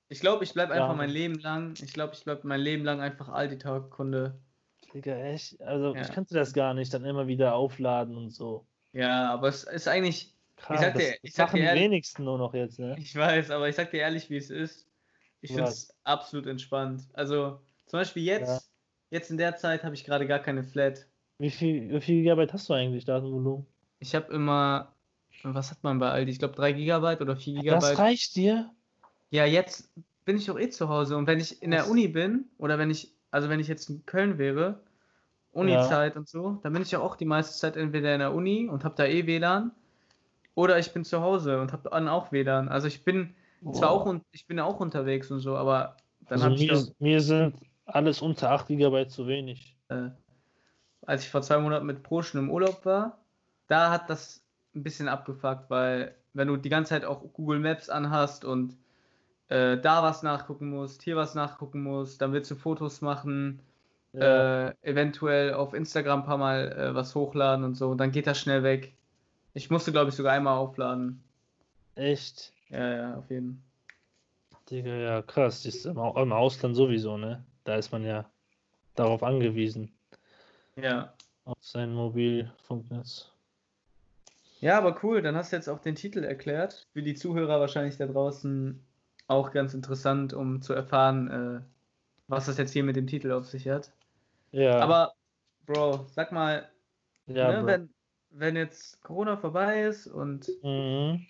[0.08, 0.94] ich glaube, ich bleibe einfach Ja.
[0.94, 1.74] mein Leben lang.
[1.82, 4.40] Ich glaube, ich bleibe mein Leben lang einfach Aldi-Tag-Kunde.
[4.94, 5.60] Digga, echt?
[5.62, 6.02] Also, Ja.
[6.02, 8.66] ich kannte das gar nicht, dann immer wieder aufladen und so.
[8.92, 12.24] Ja, aber es ist eigentlich, Krass, sag das, dir- das ich sag dir ehrlich- wenigsten
[12.24, 12.96] nur noch jetzt, ne?
[12.98, 14.86] ich weiß, aber ich sag dir ehrlich, wie es ist.
[15.40, 17.02] Ich finde es absolut entspannt.
[17.14, 18.70] Also zum Beispiel jetzt,
[19.10, 21.06] jetzt in der Zeit habe ich gerade gar keine Flat.
[21.38, 23.66] Wie viel, wie viel Gigabyte hast du eigentlich, Datenvolumen?
[23.98, 24.94] Ich habe immer,
[25.42, 26.30] was hat man bei Aldi?
[26.30, 27.98] Ich glaube 3 Gigabyte oder 4 Das Gigabyte.
[27.98, 28.70] reicht dir?
[29.30, 29.90] Ja, jetzt
[30.24, 32.78] bin ich doch eh zu Hause und wenn ich in der Das- Uni bin oder
[32.78, 34.80] wenn ich, also wenn ich jetzt in Köln wäre,
[35.50, 38.68] Uni-Zeit und so, dann bin ich ja auch die meiste Zeit entweder in der Uni
[38.68, 39.72] und habe da eh WLAN
[40.54, 42.68] oder ich bin zu Hause und habe dann auch WLAN.
[42.68, 43.34] Also ich bin
[43.72, 45.96] zwar auch und ich bin auch unterwegs und so, aber
[46.28, 49.78] dann also habe ich mir, mir sind alles unter 8 GB zu wenig.
[49.88, 50.10] äh,
[51.06, 53.24] als ich vor zwei Monaten mit Pro schon im Urlaub war,
[53.68, 57.88] da hat das ein bisschen abgefuckt, weil wenn du die ganze Zeit auch Google Maps
[57.90, 58.76] anhast und
[59.48, 63.62] äh, da was nachgucken musst, hier was nachgucken musst, dann willst du Fotos machen,
[64.12, 64.44] Ja.
[64.68, 68.38] äh, eventuell auf Instagram ein paar Mal äh, was hochladen und so, dann geht das
[68.40, 68.96] schnell weg.
[69.54, 71.22] Ich musste, glaube ich, sogar einmal aufladen.
[71.94, 72.52] Echt?
[72.70, 73.62] Ja, ja, auf jeden
[74.70, 75.62] Digga, ja, krass.
[75.62, 77.44] Das ist im, im Ausland sowieso, ne?
[77.64, 78.30] Da ist man ja
[78.94, 79.92] darauf angewiesen,
[80.76, 81.12] Ja.
[81.44, 83.30] auf sein Mobilfunknetz.
[84.60, 86.86] Ja, aber cool, dann hast du jetzt auch den Titel erklärt.
[86.92, 88.80] Für die Zuhörer wahrscheinlich da draußen
[89.26, 91.60] auch ganz interessant, um zu erfahren, äh,
[92.28, 93.92] was das jetzt hier mit dem Titel auf sich hat.
[94.52, 95.14] Ja, Aber,
[95.66, 96.68] Bro, sag mal,
[97.26, 97.66] ja, ne, Bro.
[97.66, 97.94] wenn,
[98.34, 101.26] wenn jetzt Corona vorbei ist und Mhm.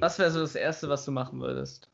[0.00, 1.88] was wäre so das Erste, was du machen würdest?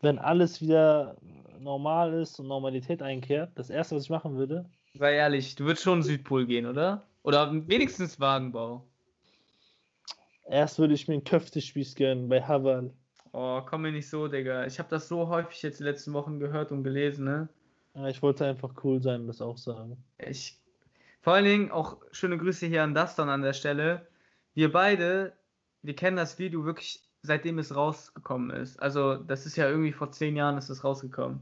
[0.00, 1.16] Wenn alles wieder
[1.60, 5.82] normal ist und Normalität einkehrt, das erste, was ich machen würde, Sei ehrlich, du würdest
[5.84, 7.06] schon Südpol gehen, oder?
[7.22, 8.84] Oder wenigstens Wagenbau.
[10.48, 12.92] erst würde ich mir einen Köftespieß gönnen bei Haval.
[13.32, 14.66] Oh, komm mir nicht so, Digga.
[14.66, 17.48] Ich habe das so häufig jetzt die letzten Wochen gehört und gelesen, ne?
[17.94, 19.96] Ja, ich wollte einfach cool sein und das auch sagen.
[20.18, 20.58] Ich,
[21.20, 24.06] vor allen Dingen auch schöne Grüße hier an Dustin an der Stelle.
[24.54, 25.32] Wir beide,
[25.82, 28.80] wir kennen das Video wirklich seitdem es rausgekommen ist.
[28.80, 31.40] Also das ist ja irgendwie vor zehn Jahren ist es rausgekommen.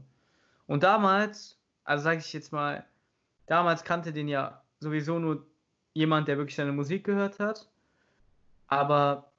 [0.65, 2.85] Und damals, also sage ich jetzt mal,
[3.45, 5.45] damals kannte den ja sowieso nur
[5.93, 7.69] jemand, der wirklich seine Musik gehört hat.
[8.67, 9.31] Aber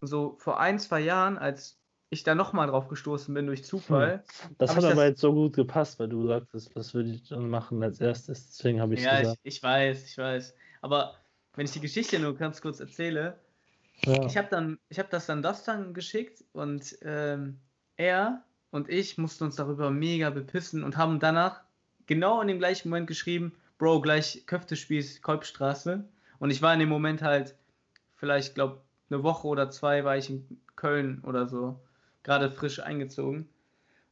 [0.00, 1.77] so vor ein, zwei Jahren, als
[2.10, 4.24] ich da nochmal drauf gestoßen bin durch Zufall,
[4.58, 7.10] Das Hab hat ich aber das- jetzt so gut gepasst, weil du sagtest, was würde
[7.10, 8.46] ich dann machen als erstes.
[8.48, 9.40] Deswegen habe ich Ja, ich, gesagt.
[9.42, 10.54] ich weiß, ich weiß.
[10.80, 11.14] Aber
[11.54, 13.38] wenn ich die Geschichte nur ganz kurz erzähle,
[14.04, 14.24] Ja.
[14.26, 17.58] ich habe dann, ich habe das dann das dann geschickt und ähm,
[17.96, 21.60] er und ich mussten uns darüber mega bepissen und haben danach
[22.06, 26.04] genau in dem gleichen Moment geschrieben, Bro, gleich Köftespieß, Kolbstraße.
[26.38, 27.54] Und ich war in dem Moment halt,
[28.16, 31.80] vielleicht, glaube eine Woche oder zwei war ich in Köln oder so,
[32.28, 33.48] gerade frisch eingezogen.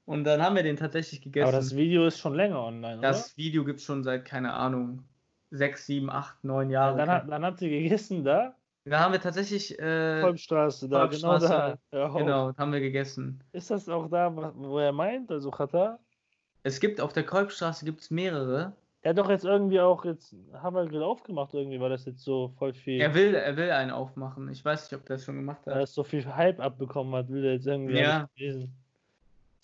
[0.06, 1.48] Und dann haben wir den tatsächlich gegessen.
[1.48, 5.02] aber das Video ist schon länger online, Das Video gibt es schon seit, keine Ahnung,
[5.50, 6.72] sechs, sieben, acht, neun oder?
[6.72, 6.96] Jahren.
[6.96, 8.54] Dann, hat, dann habt ihr gegessen da?
[8.86, 11.98] da haben wir tatsächlich, äh, Kolbstraße, da, Kolbstraße, genau da.
[11.98, 13.42] Ja, genau, haben wir gegessen.
[13.52, 15.98] Ist das auch da, wo er meint, also Katar?
[16.62, 18.72] Es gibt auf der Kolbstraße gibt's mehrere.
[19.06, 22.74] Er hat doch jetzt irgendwie auch jetzt Hammergrill aufgemacht, irgendwie, weil das jetzt so voll
[22.74, 23.00] viel.
[23.00, 24.50] Er will, er will einen aufmachen.
[24.50, 25.82] Ich weiß nicht, ob der das schon gemacht Er hat.
[25.84, 28.28] ist so viel Hype abbekommen hat, will er jetzt irgendwie Ja.
[28.34, 28.72] lesen.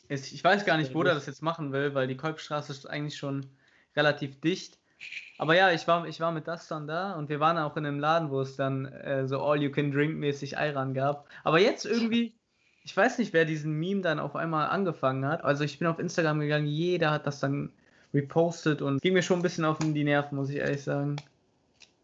[0.09, 2.87] Ich weiß gar nicht, wo der das- das jetzt machen will, weil die Kolbstraße ist
[2.89, 3.45] eigentlich schon
[3.97, 4.79] relativ dicht.
[5.39, 7.85] Aber ja, ich war, ich war mit das dann da und wir waren auch in
[7.85, 11.27] einem Laden, wo es dann äh, so All-You-Can-Drink-mäßig Ayran gab.
[11.43, 12.33] Aber jetzt irgendwie,
[12.85, 15.43] ich weiß nicht, wer diesen Meme dann auf einmal angefangen hat.
[15.43, 17.73] Also ich bin auf Instagram gegangen, jeder hat das dann
[18.15, 21.17] repostet und ging mir schon ein bisschen auf die Nerven, muss ich ehrlich sagen.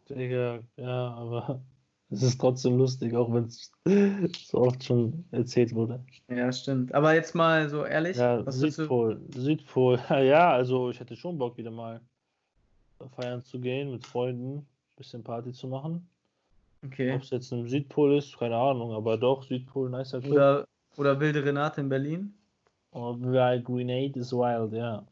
[0.09, 1.61] Digga, ja, aber
[2.11, 3.73] es ist trotzdem lustig, auch wenn es
[4.49, 6.05] so oft schon erzählt wurde.
[6.29, 6.95] Ja, stimmt.
[6.95, 8.51] Aber jetzt mal so ehrlich, Ja?
[8.51, 12.01] Südpol, Südpol, ja, also ich hätte schon Bock wieder mal
[13.15, 14.67] feiern zu gehen mit Freunden,
[14.97, 16.09] bisschen Party zu machen.
[16.85, 17.13] Okay.
[17.13, 20.33] Ob es jetzt im Südpol ist, keine Ahnung, aber doch, Südpol, nicer Club.
[20.33, 22.35] Oder, oder Wilde Renate in Berlin?
[22.93, 25.05] Oder Grenade is Wild, ja.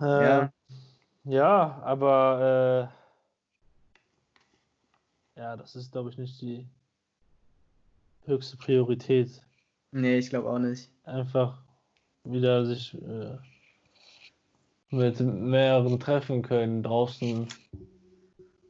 [0.00, 0.42] Ja.
[0.42, 0.52] Ähm,
[1.24, 2.90] ja, aber
[5.36, 6.68] äh, ja, das ist, glaube ich, nicht die
[8.24, 9.42] höchste Priorität.
[9.92, 10.90] Nee, ich glaube auch nicht.
[11.04, 11.62] Einfach
[12.24, 13.38] wieder sich äh,
[14.90, 17.48] mit mehreren treffen können, draußen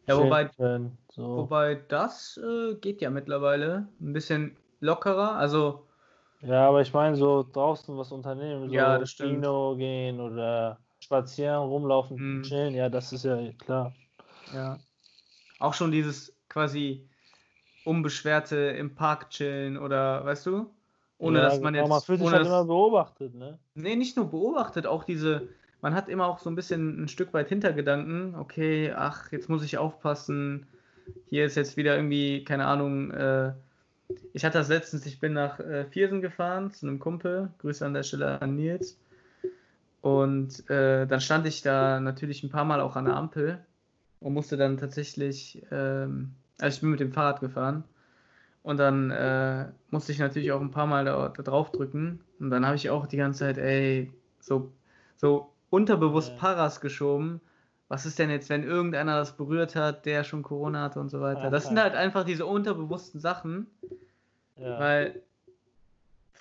[0.06, 1.36] Ja, wobei, können, so.
[1.36, 5.36] wobei das äh, geht ja mittlerweile ein bisschen lockerer.
[5.36, 5.84] Also,
[6.42, 9.44] Ja, aber ich meine, so draußen was unternehmen, so Ja, das stimmt.
[9.44, 10.78] Kino gehen oder
[11.18, 12.42] spazieren, rumlaufen, Mhm.
[12.42, 13.94] chillen, ja, das ist ja klar.
[14.52, 14.78] ja.
[15.58, 17.08] Auch schon dieses quasi
[17.84, 20.70] unbeschwerte im Park chillen oder, weißt du?
[21.16, 21.90] Ohne ja, dass man genau, jetzt.
[21.90, 23.58] man fühlt sich halt dass- immer beobachtet, ne?
[23.74, 25.48] Nee, nicht nur beobachtet, auch diese,
[25.80, 29.64] man hat immer auch so ein bisschen ein Stück weit Hintergedanken, okay, ach, jetzt muss
[29.64, 30.66] ich aufpassen,
[31.30, 33.52] hier ist jetzt wieder irgendwie, keine Ahnung, äh,
[34.34, 37.94] ich hatte das letztens, ich bin nach äh, Viersen gefahren zu einem Kumpel, Grüße an
[37.94, 38.98] der Stelle an Nils.
[40.00, 43.64] Und äh, dann stand ich da natürlich ein paar Mal auch an der Ampel
[44.20, 47.84] und musste dann tatsächlich, ähm, also ich bin mit dem Fahrrad gefahren
[48.62, 52.20] und dann äh, musste ich natürlich auch ein paar Mal da, da drauf drücken.
[52.38, 54.72] Und dann habe ich auch die ganze Zeit, ey, so,
[55.16, 56.38] so unterbewusst Ja.
[56.38, 57.40] Paras geschoben.
[57.88, 61.20] Was ist denn jetzt, wenn irgendeiner das berührt hat, der schon Corona hatte und so
[61.20, 61.50] weiter?
[61.50, 63.66] Das sind halt einfach diese unterbewussten Sachen,
[64.56, 64.78] Ja.
[64.78, 65.22] weil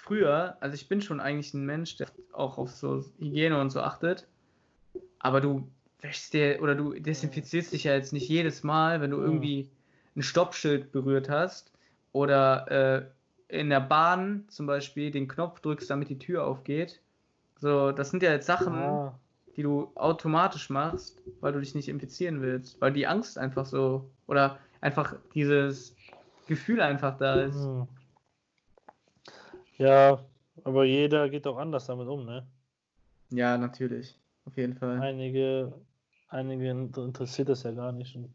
[0.07, 3.81] früher, also ich bin schon eigentlich ein Mensch, der auch auf so Hygiene und so
[3.81, 4.27] achtet,
[5.19, 9.17] aber du wäschst dir oder du desinfizierst dich ja jetzt nicht jedes Mal, wenn du
[9.17, 9.23] Ja.
[9.23, 9.71] irgendwie
[10.15, 11.71] ein Stoppschild berührt hast
[12.13, 12.67] oder
[13.49, 17.01] äh, in der Bahn zum Beispiel den Knopf drückst, damit die Tür aufgeht.
[17.57, 19.19] So, das sind ja jetzt Sachen, Ah,
[19.55, 24.11] die du automatisch machst, weil du dich nicht infizieren willst, weil die Angst einfach so
[24.27, 25.95] oder einfach dieses
[26.47, 27.71] Gefühl einfach da ist.
[27.71, 27.96] hm.
[29.77, 30.25] Ja,
[30.63, 32.47] aber jeder geht auch anders damit um, ne?
[33.29, 34.19] Ja, natürlich.
[34.45, 34.99] Auf jeden Fall.
[35.01, 35.73] Einige,
[36.29, 38.33] einige inter- interessiert das ja gar nicht und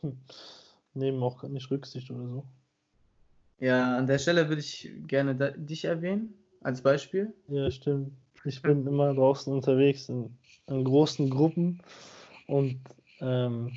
[0.00, 0.16] hm,
[0.94, 2.44] nehmen auch nicht Rücksicht oder so.
[3.58, 7.32] Ja, an der Stelle würde ich gerne da, dich erwähnen, als Beispiel.
[7.48, 8.12] Ja, stimmt.
[8.44, 10.36] Ich bin immer draußen unterwegs in,
[10.66, 11.82] in großen Gruppen
[12.48, 12.80] und
[13.20, 13.72] ähm,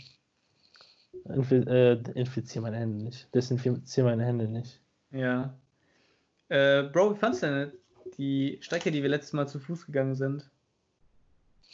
[1.25, 3.33] äh, infiziere meine Hände nicht.
[3.33, 4.81] Desinfiziere meine Hände nicht.
[5.11, 5.59] Ja.
[6.49, 7.71] Äh, Bro, wie fandst du denn
[8.17, 10.49] die Strecke, die wir letztes Mal zu Fuß gegangen sind?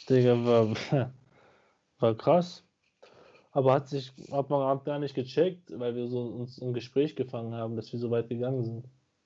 [0.08, 0.76] Digga, war,
[1.98, 2.62] war krass.
[3.52, 7.54] Aber hat sich, hat man gar nicht gecheckt, weil wir so uns im Gespräch gefangen
[7.54, 8.84] haben, dass wir so weit gegangen sind.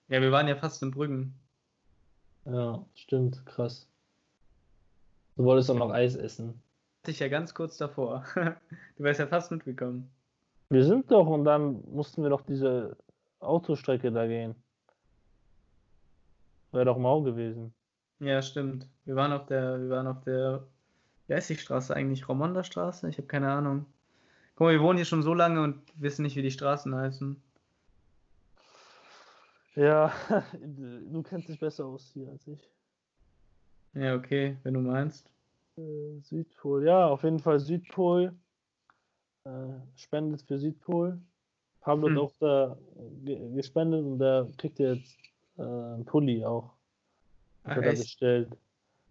[0.08, 1.34] Ja, wir waren ja fast in Brüggen.
[2.44, 3.88] Ja, stimmt, krass.
[5.36, 6.62] Du wolltest auch noch Eis essen.
[7.02, 8.24] Hatte ich ja ganz kurz davor.
[8.96, 10.10] Du wärst ja fast mitgekommen.
[10.68, 12.96] Wir sind doch und dann mussten wir doch diese
[13.40, 14.54] Autostrecke da gehen.
[16.72, 17.74] Wäre doch mau gewesen.
[18.20, 18.86] Ja, stimmt.
[19.04, 20.66] Wir waren auf der, wir waren auf der,
[21.26, 22.28] wie heißt die Straße eigentlich?
[22.28, 23.08] Romonda Straße?
[23.08, 23.86] Ich habe keine Ahnung.
[24.54, 27.42] Guck mal, wir wohnen hier schon so lange und wissen nicht, wie die Straßen heißen.
[29.74, 30.12] Ja,
[31.12, 32.70] du kennst dich besser aus hier als ich.
[33.94, 35.32] Ja, okay, wenn du meinst.
[35.76, 38.34] Äh, Südpol, ja, auf jeden Fall Südpol.
[39.44, 39.50] Äh,
[39.96, 41.18] spendet für Südpol.
[41.80, 42.16] Pablo Hm.
[42.16, 42.76] hat auch da
[43.24, 45.16] ge gespendet und der kriegt jetzt
[45.60, 46.70] äh, Pulli auch.
[47.64, 48.02] Ach, Hat er echt?
[48.02, 48.48] bestellt.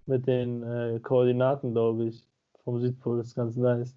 [0.05, 2.25] Mit den äh, Koordinaten, glaube ich,
[2.63, 3.17] vom Südpol.
[3.17, 3.95] Das ist ganz nice.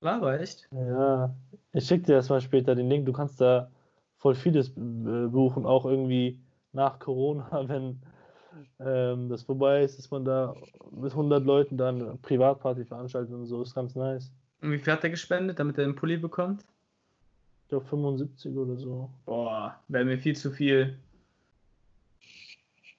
[0.00, 0.68] War aber echt.
[0.72, 1.32] Ja,
[1.72, 3.06] ich schicke dir das mal später den Link.
[3.06, 3.70] Du kannst da
[4.18, 6.38] voll vieles äh, buchen, auch irgendwie
[6.72, 8.00] nach Corona, wenn
[8.80, 10.54] ähm, das vorbei ist, dass man da
[10.90, 13.62] mit 100 Leuten dann eine Privatparty veranstaltet und so.
[13.62, 14.32] Ist ganz nice.
[14.60, 16.64] Und wie viel hat er gespendet, damit er den Pulli bekommt?
[17.62, 19.08] Ich glaube 75 oder so.
[19.24, 20.96] Boah, wäre mir viel zu viel.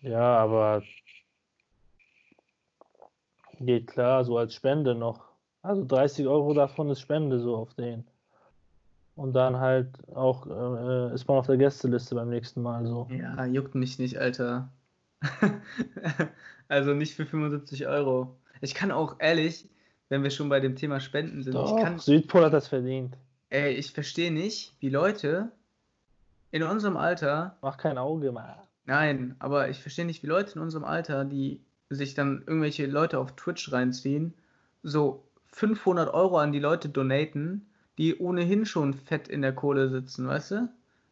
[0.03, 0.83] Ja, aber
[3.65, 5.23] Geht klar, so als Spende noch.
[5.61, 8.05] Also 30 Euro davon ist Spende so auf den.
[9.15, 13.07] Und dann halt auch äh, ist man auf der Gästeliste beim nächsten Mal so.
[13.11, 14.69] Ja, juckt mich nicht, Alter.
[16.67, 18.35] also nicht für 75 Euro.
[18.59, 19.69] Ich kann auch ehrlich,
[20.09, 23.15] wenn wir schon bei dem Thema Spenden sind, Doch, ich kann, Südpol hat das verdient.
[23.49, 25.51] ey, ich verstehe nicht, wie Leute
[26.51, 28.62] in unserem Alter, Mach kein Auge mal.
[28.85, 33.19] Nein, aber ich verstehe nicht, wie Leute in unserem Alter, die sich dann irgendwelche Leute
[33.19, 34.33] auf Twitch reinziehen,
[34.81, 37.67] so 500 Euro an die Leute donaten,
[37.97, 40.69] die ohnehin schon fett in der Kohle sitzen, weißt du?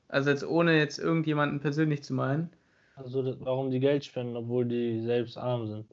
[0.07, 2.49] Also jetzt ohne jetzt irgendjemanden persönlich zu meinen.
[2.95, 5.85] Also warum die Geld spenden, obwohl die selbst arm sind.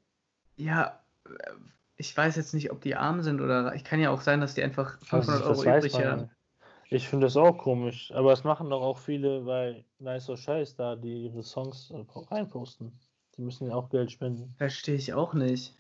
[0.57, 1.31] Ja, äh,
[1.97, 4.55] ich weiß jetzt nicht, ob die arm sind oder ich kann ja auch sein, dass
[4.55, 6.31] die einfach 500 Also, Euro übrig haben.
[6.91, 10.75] Ich finde das auch komisch, aber es machen doch auch viele, weil Nice or Scheiß
[10.77, 12.93] da, die ihre Songs äh, reinposten.
[13.37, 14.55] Die müssen ja auch Geld spenden.
[14.57, 15.75] Verstehe ich auch nicht.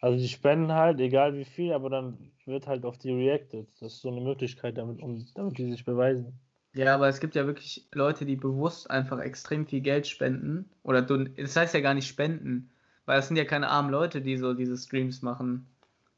[0.00, 3.68] Also die spenden halt, egal wie viel, aber dann wird halt auf die reacted.
[3.80, 6.38] Das ist so eine Möglichkeit, damit, um, damit die sich beweisen.
[6.74, 10.68] Ja, aber es gibt ja wirklich Leute, die bewusst einfach extrem viel Geld spenden.
[10.82, 12.70] Oder du, das heißt ja gar nicht spenden,
[13.04, 15.66] weil es sind ja keine armen Leute, die so diese Streams machen.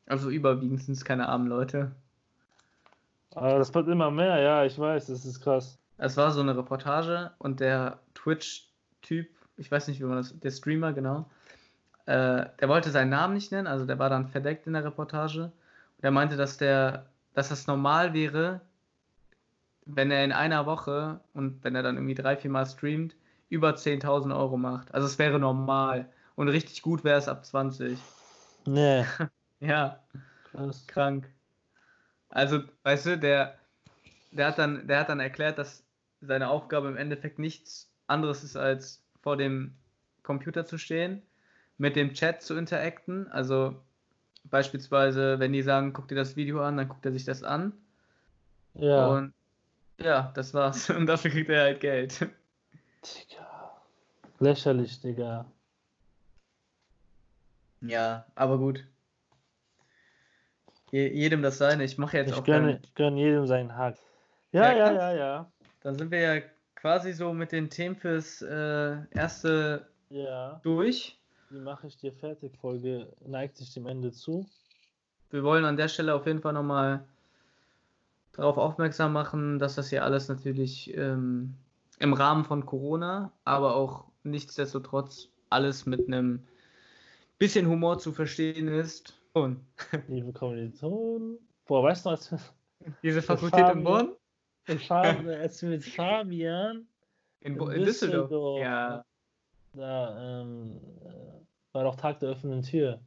[0.07, 1.95] Also überwiegend sind es keine armen Leute.
[3.37, 5.79] Aber das wird immer mehr, ja, ich weiß, das ist krass.
[5.99, 10.51] Es war so eine Reportage und der Twitch-Typ, ich weiß nicht, wie man das, der
[10.51, 11.31] Streamer, genau,
[12.07, 15.45] äh, der wollte seinen Namen nicht nennen, also der war dann verdeckt in der Reportage.
[15.99, 18.63] Und er meinte, dass der, dass das normal wäre,
[19.87, 23.17] wenn er in einer Woche und wenn er dann irgendwie drei, vier Mal streamt,
[23.49, 24.93] über 10.000 Euro macht.
[24.95, 26.11] Also es wäre normal.
[26.35, 27.99] Und richtig gut wäre es ab 20.
[28.67, 29.05] Nee,
[29.61, 30.01] Ja,
[30.45, 30.87] krass.
[30.87, 31.36] krank.
[32.37, 33.59] Also, weißt du, der,
[34.31, 35.83] der, hat dann, der hat dann erklärt, dass
[36.21, 39.75] seine Aufgabe im Endeffekt nichts anderes ist, als vor dem
[40.23, 41.23] Computer zu stehen,
[41.79, 43.27] mit dem Chat zu interacten.
[43.33, 43.75] Also
[44.45, 47.73] beispielsweise, wenn die sagen, guck dir das Video an, dann guckt er sich das an.
[48.75, 49.33] Ja, Und
[49.99, 50.91] ja, das war's.
[50.91, 52.21] Und dafür kriegt er halt Geld.
[52.21, 53.81] Digga.
[54.41, 55.47] Lächerlich, Digga.
[57.81, 58.85] Ja, aber gut.
[60.91, 61.85] Je, jedem das seine.
[61.85, 63.97] Ich mache jetzt Ich auch gönne, ich gönne jedem seinen Hack.
[64.53, 65.53] Ja, Ja, ja, ja, ja.
[65.83, 66.43] dann sind wir ja
[66.77, 71.19] quasi so mit den Themen fürs äh, erste Ja, durch.
[71.51, 72.57] die mache ich dir fertig.
[72.57, 74.47] Folge neigt sich dem Ende zu.
[75.31, 77.05] Wir wollen an der Stelle auf jeden Fall nochmal
[78.33, 81.55] darauf aufmerksam machen, dass das hier alles natürlich ähm,
[81.99, 86.45] im Rahmen von Corona, aber auch nichtsdestotrotz alles mit einem
[87.39, 89.16] bisschen Humor zu verstehen ist.
[89.37, 89.61] Und
[90.09, 91.39] Liebe Kommilitonen.
[91.67, 92.39] Boah, weißt du, als wir,
[93.03, 94.15] diese Fakultät in Bonn?
[94.67, 96.89] mit Fabian, als wir mit Fabian
[97.41, 98.29] In, Bo in in Düsseldorf.
[98.29, 98.61] Düsseldorf.
[98.63, 99.05] Ja.
[99.75, 102.99] da ähm, äh, war doch Tag der offenen Tür.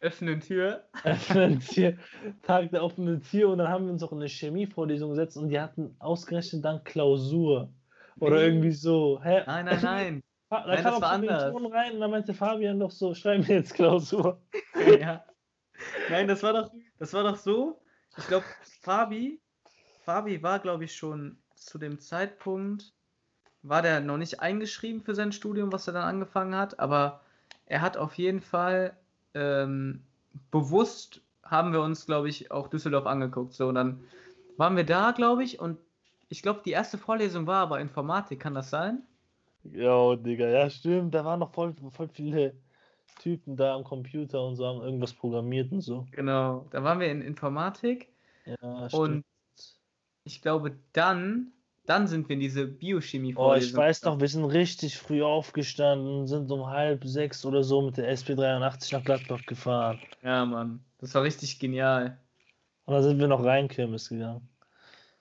[0.00, 0.82] Öffnen Tür.
[1.04, 1.94] Offenen Tür.
[2.42, 5.50] Tag der offenen Tür und dann haben wir uns auch in eine Chemievorlesung gesetzt und
[5.50, 7.72] die hatten ausgerechnet dann Klausur.
[8.18, 8.42] Oder Nee.
[8.46, 9.20] irgendwie so.
[9.22, 9.44] Hä?
[9.46, 10.22] Nein, nein, nein.
[10.50, 11.72] Da Nein, kam das auch war Kommilitonen anders.
[11.72, 14.40] rein und dann meinte Fabian doch so, schreib mir jetzt Klausur.
[15.00, 15.24] ja.
[16.10, 17.80] Nein, das war doch, das war doch so.
[18.16, 18.46] Ich glaube,
[18.80, 19.40] Fabi,
[20.04, 22.92] Fabi war, glaube ich, schon zu dem Zeitpunkt,
[23.62, 27.20] war der noch nicht eingeschrieben für sein Studium, was er dann angefangen hat, aber
[27.66, 28.96] er hat auf jeden Fall
[29.34, 30.02] ähm,
[30.50, 33.54] bewusst haben wir uns, glaube ich, auch Düsseldorf angeguckt.
[33.54, 34.04] So, und dann
[34.56, 35.78] waren wir da, glaube ich, und
[36.28, 39.02] ich glaube, die erste Vorlesung war aber Informatik, kann das sein?
[39.64, 41.14] Ja, Digga, ja, stimmt.
[41.14, 42.54] Da waren noch voll, voll viele
[43.18, 46.06] Typen da am Computer und so haben irgendwas programmiert und so.
[46.12, 48.08] Genau, da waren wir in Informatik.
[48.44, 49.24] Ja, Und
[50.24, 51.52] ich glaube, dann,
[51.86, 52.66] dann sind wir in diese
[53.36, 57.82] Oh, ich weiß noch, wir sind richtig früh aufgestanden, sind um halb sechs oder so
[57.82, 60.00] mit der SP83 nach Gladbach gefahren.
[60.22, 60.80] Ja, Mann.
[60.98, 62.18] Das war richtig genial.
[62.84, 64.48] Und dann sind wir noch rein Kirmes gegangen.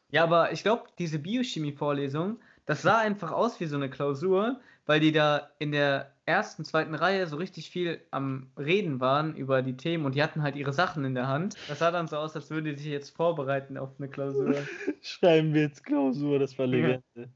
[0.09, 4.99] Ja, aber ich glaube, diese Biochemie-Vorlesung, das sah einfach aus wie so eine Klausur, weil
[4.99, 9.77] die da in der ersten, zweiten Reihe so richtig viel am Reden waren über die
[9.77, 11.55] Themen und die hatten halt ihre Sachen in der Hand.
[11.67, 14.55] Das sah dann so aus, als würde die sich jetzt vorbereiten auf eine Klausur.
[15.01, 17.29] Schreiben wir jetzt Klausur, das war Legende.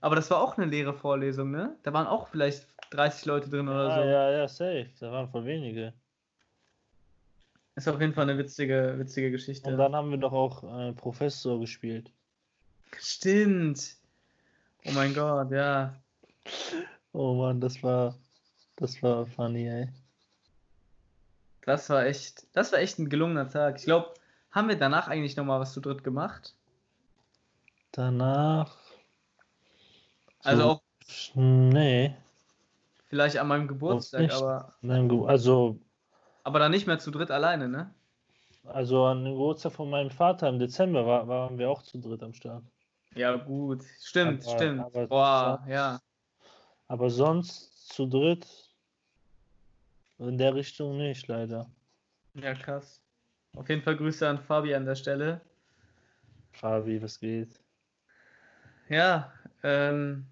[0.00, 1.76] Aber das war auch eine leere Vorlesung, ne?
[1.82, 4.08] Da waren auch vielleicht 30 Leute drin oder Ja, so.
[4.08, 4.88] ja, ja, safe.
[5.00, 5.92] Da waren voll wenige.
[7.74, 9.70] Ist auf jeden Fall eine witzige, witzige Geschichte.
[9.70, 12.10] Und dann haben wir doch auch äh, Professor gespielt.
[12.98, 13.96] Stimmt.
[14.84, 15.94] Oh mein Gott, ja.
[17.12, 18.16] Oh Mann, das war,
[18.78, 19.88] das war funny, ey.
[21.62, 23.78] Das war echt, das war echt ein gelungener Tag.
[23.78, 24.14] Ich glaube,
[24.50, 26.54] haben wir danach eigentlich noch mal was zu dritt gemacht?
[27.92, 28.76] Danach.
[30.42, 30.82] Also so, auch
[31.34, 32.14] Nee.
[33.06, 35.78] vielleicht an meinem Geburtstag, aber, Nein, also,
[36.44, 37.94] Aber dann nicht mehr zu dritt alleine, ne?
[38.64, 42.22] Also an dem Geburtstag von meinem Vater im Dezember war, waren wir auch zu dritt
[42.22, 42.62] am Start.
[43.14, 43.82] Ja, gut.
[44.00, 44.80] Stimmt, Aber- stimmt.
[44.80, 46.00] aber Boah, sonst- ja.
[46.86, 48.46] Aber sonst zu dritt
[50.18, 51.70] in der Richtung nicht, leider.
[52.34, 53.00] Ja, krass.
[53.56, 55.40] Auf jeden Fall Grüße an Fabi an der Stelle.
[56.52, 57.60] Fabi, was geht?
[58.88, 60.26] Ja, ähm,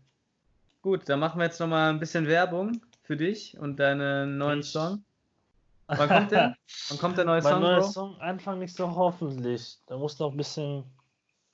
[0.82, 4.70] gut, dann machen wir jetzt nochmal ein bisschen Werbung für dich und deinen neuen Ich-
[4.72, 5.02] Song.
[5.88, 6.56] Wann kommt der?
[6.88, 7.86] Wann kommt der neue Mein Song, neuer Bro?
[7.88, 9.78] Song Anfang nächste Woche hoffentlich.
[9.86, 10.82] Da muss noch ein bisschen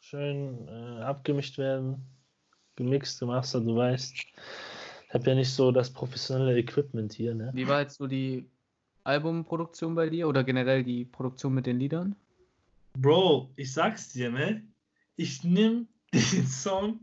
[0.00, 2.02] schön äh, abgemischt werden.
[2.76, 4.14] Gemixt, gemastert, du weißt.
[5.12, 7.50] Ich habe ja nicht so das professionelle Equipment hier, ne?
[7.52, 8.48] Wie war jetzt so die
[9.04, 12.16] Albumproduktion bei dir oder generell die Produktion mit den Liedern?
[12.94, 14.66] Bro, ich sag's dir, ne?
[15.16, 17.00] Ich nimm den Song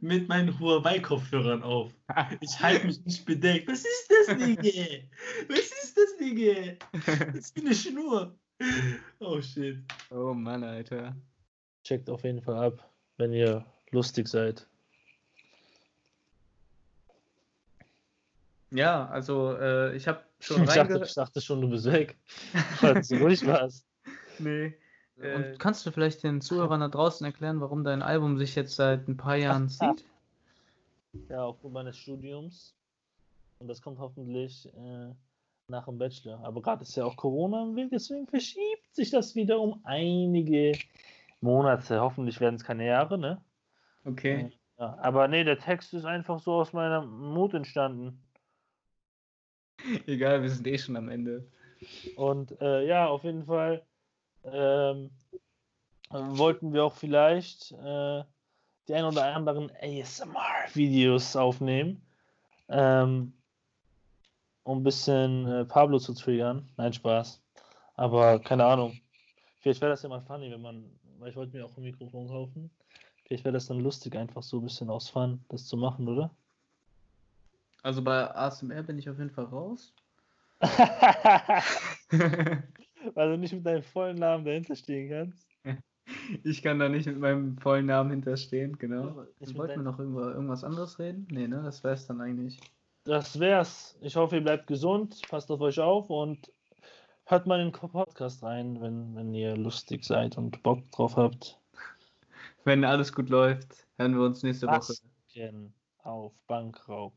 [0.00, 1.92] mit meinen Huawei-Kopfhörern auf.
[2.40, 3.66] Ich halte mich nicht bedeckt.
[3.66, 5.02] Was ist das, Digga?
[5.48, 6.76] Was ist das, Digga?
[6.92, 8.38] Das ist wie eine Schnur.
[9.18, 9.78] Oh shit.
[10.12, 11.16] Oh Mann, Alter.
[11.82, 14.68] Checkt auf jeden Fall ab, wenn ihr lustig seid.
[18.70, 22.16] Ja, also äh, ich habe schon Ich dachte, ich dachte schon, du bist weg.
[22.80, 23.86] Weil du ruhig warst.
[24.40, 24.72] Nee.
[25.20, 28.76] Äh, Und kannst du vielleicht den Zuhörern da draußen erklären, warum dein Album sich jetzt
[28.76, 30.04] seit ein paar Jahren zieht?
[31.28, 32.76] Ja, aufgrund meines Studiums.
[33.58, 35.12] Und das kommt hoffentlich äh,
[35.66, 36.38] nach dem Bachelor.
[36.44, 40.78] Aber gerade ist ja auch Corona im Weg, deswegen verschiebt sich das wieder um einige
[41.40, 42.00] Monate.
[42.00, 43.42] Hoffentlich werden es keine Jahre, ne?
[44.04, 44.50] Okay.
[44.78, 48.22] Ja, aber nee, der Text ist einfach so aus meiner Mut entstanden.
[50.06, 51.46] Egal, wir sind eh schon am Ende.
[52.16, 53.82] Und äh, ja, auf jeden Fall
[54.44, 55.10] ähm,
[56.10, 58.24] wollten wir auch vielleicht äh,
[58.88, 62.02] die ein oder anderen ASMR-Videos aufnehmen,
[62.68, 63.32] ähm,
[64.64, 66.68] um ein bisschen äh, Pablo zu triggern.
[66.76, 67.42] Nein, Spaß.
[67.94, 68.98] Aber keine Ahnung.
[69.60, 70.84] Vielleicht wäre das ja mal funny, wenn man,
[71.18, 72.70] weil ich wollte mir auch ein Mikrofon kaufen.
[73.24, 76.30] Vielleicht wäre das dann lustig, einfach so ein bisschen aus Fun das zu machen, oder?
[77.82, 79.92] Also bei ASMR bin ich auf jeden Fall raus.
[83.14, 85.46] Weil du nicht mit deinem vollen Namen dahinter stehen kannst.
[86.42, 89.14] ich kann da nicht mit meinem vollen Namen hinterstehen, genau.
[89.16, 91.26] Wollten wir deinem- noch über irgendwas anderes reden?
[91.30, 91.62] Nee, ne?
[91.62, 92.58] Das wär's dann eigentlich.
[93.04, 93.96] Das wär's.
[94.00, 96.52] Ich hoffe, ihr bleibt gesund, passt auf euch auf und
[97.24, 101.58] hört mal in den Podcast rein, wenn, wenn ihr lustig seid und Bock drauf habt.
[102.64, 104.92] Wenn alles gut läuft, hören wir uns nächste Woche.
[104.92, 105.72] Masken
[106.02, 107.14] auf Bankraub.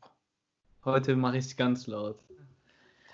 [0.84, 2.18] Heute mache ich es ganz laut.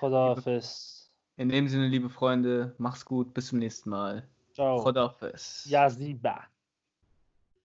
[0.00, 1.10] Chodafes.
[1.36, 4.26] In dem Sinne, liebe Freunde, mach's gut, bis zum nächsten Mal.
[4.54, 4.78] Ciao.
[4.78, 5.66] Chodafes.
[5.68, 6.44] Ja, Siba.